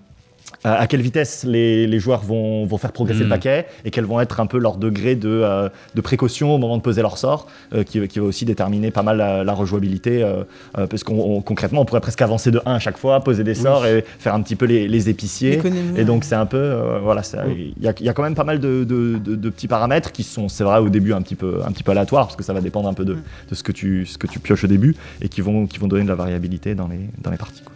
à 0.64 0.74
à 0.84 0.88
quelle 0.88 1.02
vitesse 1.02 1.44
les, 1.48 1.88
les 1.88 2.00
joueurs 2.00 2.22
vont, 2.22 2.66
vont 2.66 2.78
faire 2.78 2.92
progresser 2.92 3.20
le 3.24 3.30
paquet 3.30 3.66
et 3.86 3.92
quels 3.92 4.06
vont 4.06 4.20
être 4.22 4.40
un 4.40 4.46
peu 4.46 4.58
leur 4.58 4.78
degré 4.78 5.16
de, 5.16 5.28
euh, 5.30 5.70
de 5.96 6.02
précaution 6.02 6.54
au 6.54 6.58
moment 6.58 6.78
de 6.78 6.82
poser 6.82 7.02
leur 7.02 7.18
sort, 7.18 7.48
euh, 7.74 7.84
qui, 7.84 8.06
qui 8.08 8.20
va 8.20 8.26
aussi 8.26 8.46
déterminer 8.46 8.92
pas 8.92 9.04
mal 9.04 9.18
la, 9.18 9.44
la 9.44 9.54
rejouabilité. 9.54 10.24
euh, 10.24 10.44
euh, 10.78 10.88
parce 10.88 11.04
qu'on 11.04 11.20
on- 11.20 11.42
concrètement, 11.42 11.82
on 11.82 11.86
pourrait 11.86 12.02
presque 12.02 12.22
avancer 12.22 12.52
de 12.52 12.62
1 12.66 12.76
à 12.76 12.80
chaque 12.80 12.98
fois, 12.98 13.24
poser 13.24 13.44
des 13.44 13.56
sorts 13.56 13.86
et 13.86 14.04
faire 14.20 14.34
un 14.36 14.42
petit 14.42 14.56
peu 14.56 14.66
les, 14.66 14.88
les 14.88 15.10
épiciers. 15.10 15.58
Et 15.98 16.06
donc 16.06 16.24
c'est 16.24 16.36
un 16.36 16.46
peu, 16.46 16.58
euh, 16.58 17.00
voilà, 17.02 17.22
il 17.48 17.74
y, 17.84 18.04
y 18.04 18.10
a 18.10 18.14
quand 18.14 18.24
même 18.24 18.36
pas 18.36 18.44
mal 18.44 18.60
de, 18.60 18.84
de- 18.84 19.18
de- 19.18 19.36
de 19.36 19.50
petits 19.50 19.68
paramètres 19.68 20.12
qui 20.12 20.24
sont, 20.24 20.50
c'est 20.50 20.64
vrai, 20.64 20.80
au 20.80 20.90
début 20.90 21.14
un 21.14 21.22
petit 21.22 21.36
peu, 21.36 21.60
un 21.66 21.72
petit 21.72 21.84
peu 21.84 21.92
aléatoires 21.92 22.26
parce 22.28 22.36
que 22.36 22.44
ça 22.44 22.54
va 22.54 22.62
dépendre 22.62 22.88
un 22.90 22.94
peu 22.94 23.06
de, 23.06 23.14
de 23.50 23.56
ce 23.56 23.64
que 23.64 23.72
tu, 23.72 24.06
ce 24.06 24.18
que 24.18 24.28
tu 24.28 24.40
pioches 24.40 24.64
au 24.64 24.68
début 24.68 24.96
et 25.22 25.30
qui 25.30 25.42
vont, 25.42 25.68
qui 25.68 25.78
vont 25.80 25.88
donner 25.88 26.04
de 26.04 26.10
la 26.10 26.16
variabilité 26.16 26.74
dans 26.76 26.88
les, 26.88 27.00
dans 27.22 27.32
les 27.32 27.38
parties. 27.38 27.62
quoi. 27.64 27.74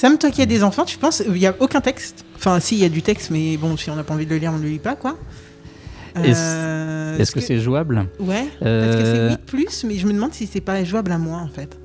Sam, 0.00 0.16
toi 0.16 0.30
qui 0.30 0.40
as 0.40 0.46
des 0.46 0.64
enfants, 0.64 0.86
tu 0.86 0.96
penses 0.96 1.22
il 1.28 1.36
y 1.36 1.46
a 1.46 1.54
aucun 1.60 1.82
texte? 1.82 2.24
Enfin, 2.34 2.58
si, 2.58 2.74
il 2.76 2.80
y 2.80 2.86
a 2.86 2.88
du 2.88 3.02
texte, 3.02 3.30
mais 3.30 3.58
bon, 3.58 3.76
si 3.76 3.90
on 3.90 3.96
n'a 3.96 4.02
pas 4.02 4.14
envie 4.14 4.24
de 4.24 4.30
le 4.30 4.38
lire, 4.38 4.50
on 4.54 4.56
ne 4.56 4.62
le 4.62 4.70
lit 4.70 4.78
pas, 4.78 4.96
quoi. 4.96 5.18
Est-ce- 6.16 6.38
Euh, 6.40 7.18
Est-ce 7.18 7.32
que 7.32 7.40
c'est 7.40 7.58
jouable? 7.58 8.06
Ouais, 8.18 8.46
parce 8.60 8.96
que 8.96 9.02
c'est 9.04 9.18
Euh, 9.18 9.28
8 9.32 9.40
plus, 9.44 9.84
mais 9.84 9.96
je 9.96 10.06
me 10.06 10.14
demande 10.14 10.32
si 10.32 10.46
c'est 10.46 10.62
pas 10.62 10.82
jouable 10.84 11.12
à 11.12 11.18
moins 11.18 11.42
en 11.42 11.48
fait. 11.48 11.78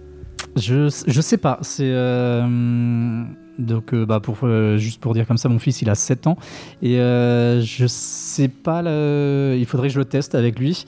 Je, 0.55 0.87
je 1.05 1.21
sais 1.21 1.35
pas. 1.35 1.59
C'est 1.61 1.91
euh, 1.91 3.25
donc 3.59 3.93
euh, 3.93 4.05
bah 4.05 4.21
pour 4.21 4.37
euh, 4.43 4.77
juste 4.77 5.01
pour 5.01 5.13
dire 5.13 5.27
comme 5.27 5.37
ça, 5.37 5.49
mon 5.49 5.59
fils 5.59 5.81
il 5.81 5.89
a 5.89 5.95
7 5.95 6.27
ans 6.27 6.37
et 6.81 7.01
euh, 7.01 7.61
je 7.61 7.85
sais 7.85 8.47
pas. 8.47 8.79
Il 8.81 9.65
faudrait 9.67 9.89
que 9.89 9.93
je 9.93 9.99
le 9.99 10.05
teste 10.05 10.35
avec 10.35 10.57
lui. 10.57 10.85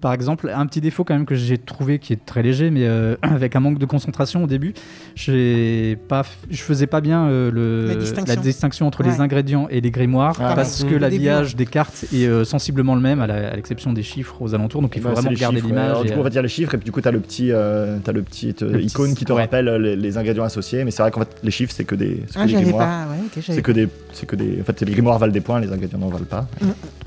Par 0.00 0.12
exemple, 0.14 0.50
un 0.54 0.66
petit 0.66 0.80
défaut 0.80 1.04
quand 1.04 1.14
même 1.14 1.26
que 1.26 1.34
j'ai 1.34 1.58
trouvé 1.58 1.98
qui 1.98 2.12
est 2.14 2.24
très 2.24 2.42
léger, 2.42 2.70
mais 2.70 2.84
euh, 2.86 3.16
avec 3.22 3.54
un 3.56 3.60
manque 3.60 3.78
de 3.78 3.84
concentration 3.86 4.44
au 4.44 4.46
début, 4.46 4.72
j'ai 5.14 5.96
pas, 6.08 6.22
je 6.50 6.62
faisais 6.62 6.86
pas 6.86 7.00
bien 7.00 7.24
euh, 7.26 7.50
le, 7.50 7.86
La 7.86 7.94
distinction. 7.96 8.40
distinction 8.40 8.86
entre 8.86 9.02
les 9.02 9.20
ingrédients 9.20 9.66
et 9.70 9.80
les 9.80 9.90
grimoires 9.90 10.36
Ah, 10.40 10.54
parce 10.54 10.82
ouais. 10.82 10.90
que 10.90 10.94
l'habillage 10.96 11.56
des 11.56 11.66
cartes 11.66 12.04
est 12.14 12.26
euh, 12.26 12.44
sensiblement 12.44 12.94
le 12.94 13.00
même 13.00 13.20
à 13.20 13.26
l'exception 13.54 13.92
des 13.92 14.02
chiffres 14.02 14.40
aux 14.40 14.54
alentours, 14.54 14.80
donc 14.82 14.96
il 14.96 15.02
faut 15.02 15.10
vraiment 15.10 15.30
garder 15.32 15.60
ouais. 15.60 15.66
l'image. 15.66 16.02
Du 16.02 16.12
coup, 16.12 16.18
on 16.20 16.22
va 16.22 16.30
dire 16.30 16.42
les 16.42 16.48
chiffres, 16.48 16.74
et 16.74 16.78
puis 16.78 16.84
du 16.86 16.92
coup, 16.92 17.00
tu 17.00 17.08
as 17.08 17.12
le 17.12 17.20
petit, 17.20 17.52
euh, 17.52 17.98
t'as 18.02 18.12
le 18.12 18.22
petit, 18.22 18.54
Le 18.60 18.80
icône 18.82 19.14
qui 19.14 19.24
te 19.24 19.32
ouais. 19.32 19.42
rappelle 19.42 19.66
les, 19.76 19.96
les 19.96 20.18
ingrédients 20.18 20.44
associés. 20.44 20.84
Mais 20.84 20.90
c'est 20.90 21.02
vrai 21.02 21.10
qu'en 21.10 21.20
fait, 21.20 21.36
les 21.42 21.50
chiffres, 21.50 21.72
c'est 21.76 21.84
que 21.84 21.94
des, 21.94 22.22
c'est 22.28 22.34
que 22.34 22.40
Ah, 22.42 22.46
des 22.46 22.52
grimoires. 22.54 22.86
pas. 23.06 23.12
Ouais, 23.12 23.18
ok, 23.26 23.32
j'avais 23.42 23.56
C'est 23.56 23.62
que 23.62 23.72
des, 23.72 23.88
c'est 24.12 24.26
que 24.26 24.36
des. 24.36 24.60
En 24.60 24.64
fait, 24.64 24.80
les 24.80 24.92
grimoires 24.92 25.18
valent 25.18 25.32
des 25.32 25.40
points, 25.40 25.60
les 25.60 25.72
ingrédients 25.72 25.98
n'en 25.98 26.08
valent 26.08 26.24
pas. 26.24 26.46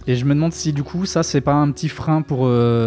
Et 0.06 0.15
je 0.17 0.25
me 0.25 0.34
demande 0.34 0.51
si 0.51 0.73
du 0.73 0.84
coup 0.84 1.06
ça 1.06 1.23
c'est 1.23 1.39
pas 1.39 1.53
un 1.53 1.71
petit 1.71 1.88
frein 1.88 2.21
pour 2.21 2.39
euh, 2.43 2.83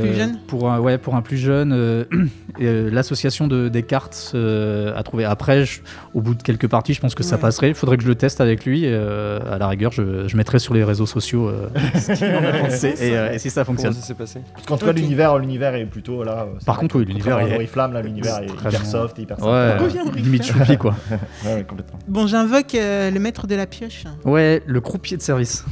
Plus 0.00 0.14
jeune 0.14 0.38
pour 0.46 0.70
un, 0.70 0.78
ouais 0.80 0.98
pour 0.98 1.14
un 1.16 1.22
plus 1.22 1.36
jeune 1.36 1.72
euh, 1.72 2.04
euh, 2.60 2.90
l'association 2.92 3.46
de, 3.46 3.68
des 3.68 3.82
cartes 3.82 4.32
euh, 4.34 4.92
à 4.96 5.02
trouver. 5.02 5.24
Après, 5.24 5.64
je- 5.64 5.80
au 6.14 6.20
bout 6.20 6.34
de 6.34 6.42
quelques 6.42 6.68
parties, 6.68 6.94
je 6.94 7.00
pense 7.00 7.14
que 7.14 7.22
ça 7.22 7.38
passerait. 7.38 7.68
Il 7.68 7.74
faudrait 7.74 7.96
que 7.96 8.02
je 8.02 8.08
le 8.08 8.14
teste 8.14 8.40
avec 8.40 8.64
lui. 8.64 8.82
euh, 8.84 9.38
à 9.50 9.58
la 9.58 9.68
rigueur, 9.68 9.92
je, 9.92 10.26
je 10.28 10.36
mettrai 10.36 10.58
sur 10.58 10.74
les 10.74 10.84
réseaux 10.84 11.06
sociaux 11.06 11.48
euh, 11.48 11.68
ce 11.94 12.12
qu'il 12.12 12.26
en 12.34 12.44
a 12.44 12.52
pensé 12.52 12.94
et, 13.00 13.16
euh, 13.16 13.32
et 13.32 13.38
si 13.38 13.50
ça 13.50 13.64
fonctionne. 13.64 13.92
ça 13.92 14.00
s'est 14.02 14.14
passé 14.14 14.40
Parce 14.54 14.66
qu'en 14.66 14.76
tout 14.76 14.86
cas, 14.86 14.92
l'univers, 14.92 15.38
l'univers 15.38 15.74
est 15.74 15.84
plutôt 15.86 16.22
là. 16.24 16.46
euh, 16.48 16.58
Par 16.66 16.78
contre, 16.78 16.96
oui, 16.98 17.04
l'univers 17.04 17.38
est- 17.40 17.54
Oriflamme, 17.54 17.92
là, 17.92 18.02
l'univers 18.02 18.38
est 18.40 18.46
hyper 18.46 18.84
soft 18.86 19.18
et 19.18 19.22
hyper. 19.22 19.42
Ouais, 19.44 19.76
Rick. 19.76 20.24
limite 20.24 20.44
choupi 20.44 20.76
quoi. 20.76 20.94
Ouais, 21.44 21.54
ouais, 21.54 21.64
complètement. 21.64 21.98
Bon, 22.08 22.26
j'invoque 22.26 22.74
euh, 22.74 23.10
le 23.10 23.20
maître 23.20 23.46
de 23.46 23.54
la 23.54 23.66
pioche. 23.66 24.04
Ouais, 24.24 24.62
le 24.66 24.80
croupier 24.80 25.16
de 25.16 25.22
service. 25.22 25.64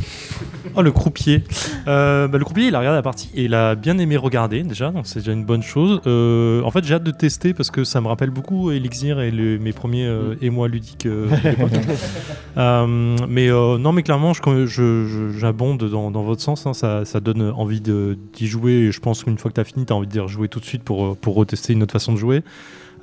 Oh, 0.74 0.82
le 0.82 0.92
croupier. 0.92 1.42
Euh, 1.88 2.28
bah, 2.28 2.38
le 2.38 2.44
croupier, 2.44 2.66
il 2.68 2.74
a 2.74 2.78
regardé 2.78 2.96
la 2.96 3.02
partie 3.02 3.30
et 3.34 3.44
il 3.44 3.54
a 3.54 3.65
bien 3.74 3.98
aimé 3.98 4.16
regarder 4.16 4.62
déjà, 4.62 4.90
donc 4.90 5.06
c'est 5.06 5.18
déjà 5.20 5.32
une 5.32 5.44
bonne 5.44 5.62
chose. 5.62 6.00
Euh, 6.06 6.62
en 6.62 6.70
fait, 6.70 6.84
j'ai 6.84 6.94
hâte 6.94 7.02
de 7.04 7.10
tester 7.10 7.52
parce 7.54 7.70
que 7.70 7.84
ça 7.84 8.00
me 8.00 8.06
rappelle 8.08 8.30
beaucoup 8.30 8.70
Elixir 8.70 9.20
et 9.20 9.30
le- 9.30 9.58
mes 9.58 9.72
premiers 9.72 10.06
euh, 10.06 10.34
émois 10.40 10.68
ludiques 10.68 11.06
euh, 11.06 11.28
de 11.28 13.26
mais 13.28 13.48
non, 13.48 13.92
mais 13.92 14.02
clairement, 14.02 14.32
je- 14.32 14.66
je- 14.66 15.06
je- 15.06 15.38
j'abonde 15.38 15.84
dans, 15.90 16.10
dans 16.10 16.22
votre 16.22 16.42
sens. 16.42 16.66
hein. 16.66 16.74
ça, 16.74 17.04
ça 17.04 17.20
donne 17.20 17.50
envie 17.56 17.80
d'y 17.80 18.46
jouer. 18.46 18.72
Et 18.72 18.92
je 18.92 19.00
pense 19.00 19.24
qu'une 19.24 19.38
fois 19.38 19.50
que 19.50 19.56
tu 19.56 19.60
as 19.60 19.64
fini, 19.64 19.84
tu 19.86 19.92
as 19.92 19.96
envie 19.96 20.06
de 20.06 20.26
jouer 20.26 20.48
tout 20.48 20.60
de 20.60 20.64
suite 20.64 20.82
pour, 20.82 21.16
pour 21.16 21.34
retester 21.34 21.72
une 21.72 21.82
autre 21.82 21.92
façon 21.92 22.12
de 22.12 22.18
jouer. 22.18 22.42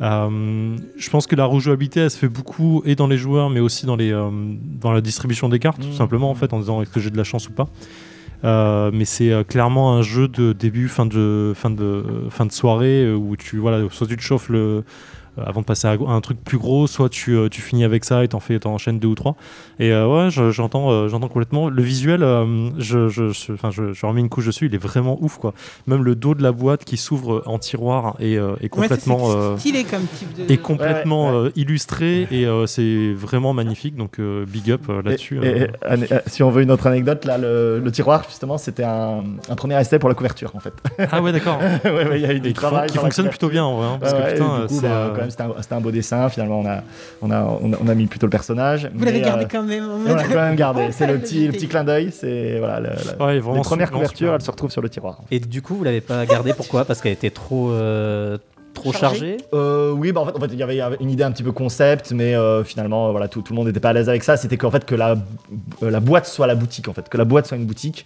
Euh, 0.02 0.76
je 0.97 1.10
pense 1.12 1.28
que 1.28 1.36
la 1.36 1.45
rejouabilité, 1.45 1.99
elle 1.99 2.10
se 2.12 2.17
fait 2.17 2.28
beaucoup 2.28 2.82
et 2.86 2.95
dans 2.95 3.08
les 3.08 3.17
joueurs, 3.17 3.49
mais 3.52 3.60
aussi 3.60 3.86
dans, 3.86 3.95
les, 3.95 4.12
euh, 4.12 4.30
dans 4.82 4.91
la 4.91 5.02
distribution 5.02 5.49
des 5.49 5.60
cartes, 5.60 5.80
tout 5.82 5.88
Mhm. 5.88 5.93
simplement, 5.93 6.32
en 6.32 6.36
fait, 6.36 6.52
en 6.52 6.60
disant 6.60 6.82
est-ce 6.82 6.89
que 6.89 6.99
j'ai 6.99 7.12
de 7.12 7.17
la 7.17 7.23
chance 7.23 7.47
ou 7.47 7.52
pas. 7.52 7.67
Euh, 8.43 8.91
mais 8.93 9.06
c'est 9.06 9.32
euh, 9.32 9.43
clairement 9.43 9.93
un 9.93 10.01
jeu 10.01 10.27
de 10.27 10.51
début, 10.53 10.89
fin 10.89 11.06
de, 11.06 11.53
fin 11.56 11.69
de, 11.69 12.27
fin 12.29 12.45
de 12.45 12.51
soirée 12.51 13.06
euh, 13.06 13.15
où 13.15 13.38
tu, 13.38 13.58
voilà, 13.58 13.88
soit 13.89 14.08
tu 14.08 14.17
te 14.17 14.21
chauffes 14.21 14.49
le, 14.49 14.84
avant 15.43 15.61
de 15.61 15.65
passer 15.65 15.87
à 15.87 15.91
un 16.07 16.21
truc 16.21 16.43
plus 16.43 16.57
gros, 16.57 16.87
soit 16.87 17.09
tu, 17.09 17.35
euh, 17.35 17.49
tu 17.49 17.61
finis 17.61 17.83
avec 17.83 18.03
ça 18.05 18.23
et 18.23 18.27
t'en 18.27 18.39
fais, 18.39 18.59
t'en 18.59 18.73
enchaînes 18.73 18.99
deux 18.99 19.07
ou 19.07 19.15
trois. 19.15 19.35
Et 19.79 19.91
euh, 19.91 20.07
ouais, 20.07 20.29
je- 20.29 20.51
j'entends, 20.51 20.91
euh, 20.91 21.07
j'entends 21.07 21.27
complètement. 21.27 21.69
Le 21.69 21.81
visuel, 21.81 22.21
euh, 22.23 22.69
je, 22.77 23.07
je, 23.09 23.29
je, 23.31 23.53
enfin, 23.53 23.71
je, 23.71 23.93
je 23.93 24.05
remets 24.05 24.21
une 24.21 24.29
couche 24.29 24.45
dessus, 24.45 24.67
il 24.67 24.75
est 24.75 24.77
vraiment 24.83 25.17
ouf 25.21 25.37
quoi. 25.37 25.53
Même 25.87 26.03
le 26.03 26.15
dos 26.15 26.35
de 26.35 26.43
la 26.43 26.51
boîte 26.51 26.83
qui 26.85 26.97
s'ouvre 26.97 27.41
en 27.45 27.57
tiroir 27.59 28.15
est, 28.19 28.37
euh, 28.37 28.53
est 28.61 28.73
Ouais, 28.75 28.87
ça, 28.87 28.95
complètement. 28.95 29.31
euh, 29.31 29.57
stylé 29.57 29.83
comme 29.83 30.05
type 30.05 30.33
de. 30.35 30.51
est 30.53 30.57
complètement 30.57 31.31
Ouais, 31.31 31.41
ouais, 31.41 31.47
euh, 31.47 31.51
illustré 31.55 32.27
et 32.31 32.45
euh, 32.45 32.65
c'est 32.67 33.13
vraiment 33.13 33.53
magnifique 33.53 33.95
donc 33.95 34.19
euh, 34.19 34.45
big 34.45 34.69
up 34.71 34.81
euh, 34.89 35.01
là-dessus. 35.01 35.39
Et- 35.43 35.47
et- 35.47 35.61
euh. 35.63 35.95
et- 35.97 36.13
euh, 36.13 36.19
si 36.27 36.43
on 36.43 36.49
veut 36.51 36.61
une 36.63 36.71
autre 36.71 36.87
anecdote, 36.87 37.25
là, 37.25 37.37
le, 37.37 37.79
le 37.79 37.91
tiroir, 37.91 38.23
justement, 38.27 38.57
c'était 38.57 38.83
un, 38.83 39.23
un 39.49 39.55
premier 39.55 39.79
essai 39.79 39.99
pour 39.99 40.09
la 40.09 40.15
couverture, 40.15 40.51
en 40.55 40.59
fait. 40.59 40.73
Ah 41.11 41.21
ouais 41.21 41.31
d'accord. 41.31 41.59
ouais, 41.85 41.91
ouais, 41.91 42.19
il 42.19 42.21
y 42.21 42.25
a 42.25 42.33
eu 42.33 42.39
du 42.39 42.53
qui, 42.53 42.97
fonctionne 42.97 43.29
plutôt 43.29 43.49
bien 43.49 43.63
en 43.63 43.77
vrai. 43.77 43.87
hein, 43.87 43.97
parce 43.99 44.13
Ouais, 44.13 44.19
que 44.23 44.31
putain, 44.33 44.65
c'est, 44.69 44.81
bah, 44.81 44.89
euh, 44.93 45.13
même, 45.23 45.53
c'était 45.62 45.73
un, 45.75 45.81
beau 45.81 45.91
dessin. 45.91 46.29
Finalement, 46.29 46.59
on 46.59 46.65
a, 46.65 46.81
on 47.21 47.31
a, 47.31 47.41
on 47.62 47.73
a, 47.73 47.77
on 47.83 47.88
a 47.88 47.95
mis 47.95 48.05
plutôt 48.07 48.25
le 48.27 48.31
personnage. 48.31 48.89
Vous 48.93 49.03
l'avez 49.05 49.21
gardé 49.21 49.45
euh, 49.45 49.47
quand 49.49 49.63
même. 49.63 49.88
on 50.07 50.13
l'a 50.13 50.23
quand 50.23 50.36
même 50.36 50.55
gardé. 50.55 50.91
C'est 50.91 51.07
le 51.07 51.17
petit, 51.19 51.47
le 51.47 51.53
petit 51.53 51.67
clin 51.67 51.83
d'œil. 51.83 52.12
C'est 52.12 52.59
voilà, 52.59 52.79
le- 52.79 52.89
la- 53.19 53.25
ouais, 53.25 53.33
les 53.36 53.62
premières 53.62 53.91
couvertures, 53.91 54.33
elles 54.33 54.41
se 54.41 54.51
retrouvent 54.51 54.71
sur 54.71 54.81
le 54.81 54.89
tiroir. 54.89 55.21
Et 55.31 55.39
du 55.39 55.62
coup, 55.62 55.75
vous 55.75 55.83
l'avez 55.83 56.01
pas 56.01 56.25
gardé 56.25 56.53
pourquoi? 56.53 56.86
Parce 56.86 57.01
qu'elle 57.01 57.13
était 57.13 57.29
trop 57.29 57.71
euh, 57.71 58.38
trop 58.73 58.91
Chargée. 58.91 59.19
chargée? 59.19 59.38
Euh, 59.53 59.91
oui, 59.91 60.12
bah 60.12 60.21
en 60.21 60.25
fait, 60.25 60.36
en 60.36 60.39
fait, 60.39 60.47
il 60.51 60.57
y 60.57 60.63
avait 60.63 60.81
une 60.99 61.09
idée 61.09 61.23
un 61.23 61.31
petit 61.31 61.43
peu 61.43 61.51
concept, 61.51 62.12
mais 62.12 62.36
euh, 62.36 62.63
finalement, 62.63 63.12
voilà, 63.12 63.27
tout, 63.27 63.41
tout 63.41 63.53
le 63.53 63.57
monde 63.57 63.67
n'était 63.67 63.79
pas 63.79 63.89
à 63.89 63.93
l'aise 63.93 64.09
avec 64.09 64.23
ça. 64.23 64.36
C'était 64.38 64.57
qu'en 64.57 64.71
fait 64.71 64.83
que 64.86 64.95
la, 64.95 65.15
euh, 65.83 65.91
la 65.91 65.99
boîte 65.99 66.25
soit 66.25 66.47
la 66.47 66.55
boutique, 66.55 66.88
en 66.88 66.93
fait, 66.93 67.07
que 67.09 67.17
la 67.17 67.25
boîte 67.25 67.45
soit 67.47 67.57
une 67.57 67.65
boutique. 67.65 68.05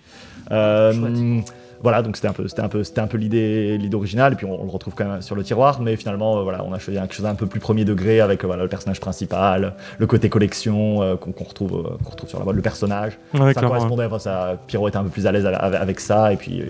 Euh, 0.52 1.40
voilà, 1.88 2.02
donc 2.02 2.18
c'était 2.18 2.28
un 2.28 2.34
peu, 2.34 2.50
c'était 2.50 2.62
un 2.62 2.68
peu, 2.68 2.84
c'était 2.84 3.00
un 3.00 3.08
peu 3.08 3.18
l'idée, 3.18 3.78
l'idée 3.78 3.96
originale. 3.96 4.34
Et 4.34 4.36
puis 4.36 4.46
on, 4.46 4.60
on 4.60 4.66
le 4.66 4.70
retrouve 4.70 4.94
quand 4.94 5.06
même 5.06 5.22
sur 5.22 5.36
le 5.38 5.44
tiroir, 5.46 5.80
mais 5.80 5.96
finalement, 5.96 6.38
euh, 6.38 6.44
voilà, 6.44 6.66
on 6.66 6.74
a 6.74 6.80
choisi 6.80 7.00
quelque 7.00 7.14
chose 7.14 7.26
un 7.26 7.34
peu 7.34 7.46
plus 7.46 7.62
premier 7.62 7.86
degré 7.86 8.20
avec 8.20 8.44
euh, 8.44 8.48
voilà 8.48 8.64
le 8.64 8.68
personnage 8.68 9.00
principal, 9.00 9.74
le 9.98 10.06
côté 10.06 10.28
collection 10.28 11.02
euh, 11.02 11.16
qu'on 11.16 11.32
retrouve, 11.32 11.98
qu'on 12.04 12.10
retrouve 12.12 12.30
sur 12.30 12.40
la 12.40 12.44
boîte, 12.44 12.58
le 12.58 12.62
personnage. 12.62 13.18
Ouais, 13.34 13.54
ça 13.54 13.62
correspondait, 13.62 14.04
enfin, 14.04 14.20
ça, 14.20 14.58
Pierrot 14.68 14.90
était 14.90 14.98
un 14.98 15.04
peu 15.04 15.10
plus 15.10 15.28
à 15.28 15.32
l'aise 15.32 15.46
avec, 15.46 16.02
ça, 16.02 16.34
et 16.34 16.36
puis 16.36 16.62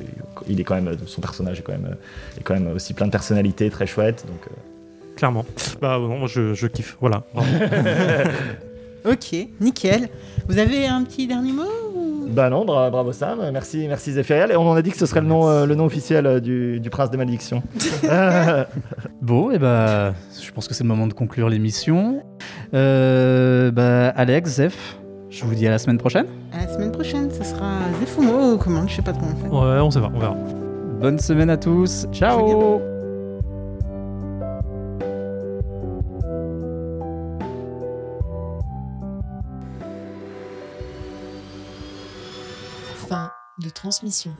il 0.47 0.59
est 0.59 0.63
quand 0.63 0.75
même, 0.75 0.95
son 1.07 1.19
personnage 1.19 1.57
est 1.57 1.63
quand 1.63 1.71
même, 1.71 1.95
est 2.37 2.43
quand 2.43 2.53
même 2.53 2.75
aussi 2.75 2.93
plein 2.93 3.07
de 3.07 3.11
personnalités, 3.11 3.71
très 3.71 3.87
chouette. 3.87 4.23
Donc, 4.27 4.47
clairement. 5.15 5.45
Bah 5.81 5.97
non, 5.97 6.19
moi, 6.19 6.27
je, 6.27 6.53
je 6.53 6.67
kiffe. 6.67 6.95
Voilà. 7.01 7.23
Ok, 9.09 9.35
nickel. 9.61 10.09
Vous 10.47 10.57
avez 10.59 10.85
un 10.87 11.03
petit 11.03 11.27
dernier 11.27 11.51
mot 11.53 11.63
ou- 11.95 12.27
Bah 12.29 12.49
non, 12.49 12.65
bra- 12.65 12.89
bravo 12.89 13.11
Sam, 13.13 13.39
merci, 13.53 13.85
merci 13.87 14.11
Zéphiriel. 14.11 14.51
Et 14.51 14.55
on 14.57 14.67
en 14.69 14.73
a 14.75 14.81
dit 14.81 14.91
que 14.91 14.97
ce 14.97 15.05
serait 15.05 15.21
le 15.21 15.27
nom, 15.27 15.47
euh, 15.47 15.65
le 15.65 15.75
nom 15.75 15.85
officiel 15.85 16.25
euh, 16.25 16.39
du, 16.39 16.79
du 16.79 16.89
prince 16.89 17.09
des 17.09 17.17
malédictions. 17.17 17.61
Bon, 19.21 19.51
et 19.51 19.59
bah, 19.59 20.13
je 20.41 20.51
pense 20.51 20.67
que 20.67 20.73
c'est 20.73 20.83
le 20.83 20.87
moment 20.89 21.07
de 21.07 21.13
conclure 21.13 21.49
l'émission. 21.49 22.23
Euh, 22.73 23.71
bah, 23.71 24.09
Alex, 24.09 24.51
Zef, 24.51 24.97
je 25.29 25.43
vous 25.43 25.53
dis 25.55 25.67
à 25.67 25.71
la 25.71 25.77
semaine 25.79 25.97
prochaine. 25.97 26.25
À 26.53 26.65
la 26.65 26.73
semaine 26.73 26.91
prochaine, 26.91 27.29
ce 27.31 27.43
sera 27.43 27.79
Zefumo 27.99 28.53
ou 28.53 28.57
comment? 28.57 28.87
Je 28.87 28.95
sais 28.95 29.01
pas 29.01 29.11
comment 29.13 29.31
on 29.33 29.43
fait. 29.43 29.49
Ouais, 29.75 29.81
on 29.81 29.91
sait 29.91 29.99
pas, 29.99 30.11
on 30.13 30.19
verra. 30.19 30.35
Bonne 31.01 31.19
semaine 31.19 31.49
à 31.49 31.57
tous. 31.57 32.07
Ciao. 32.13 32.96
Transmission. 43.77 44.35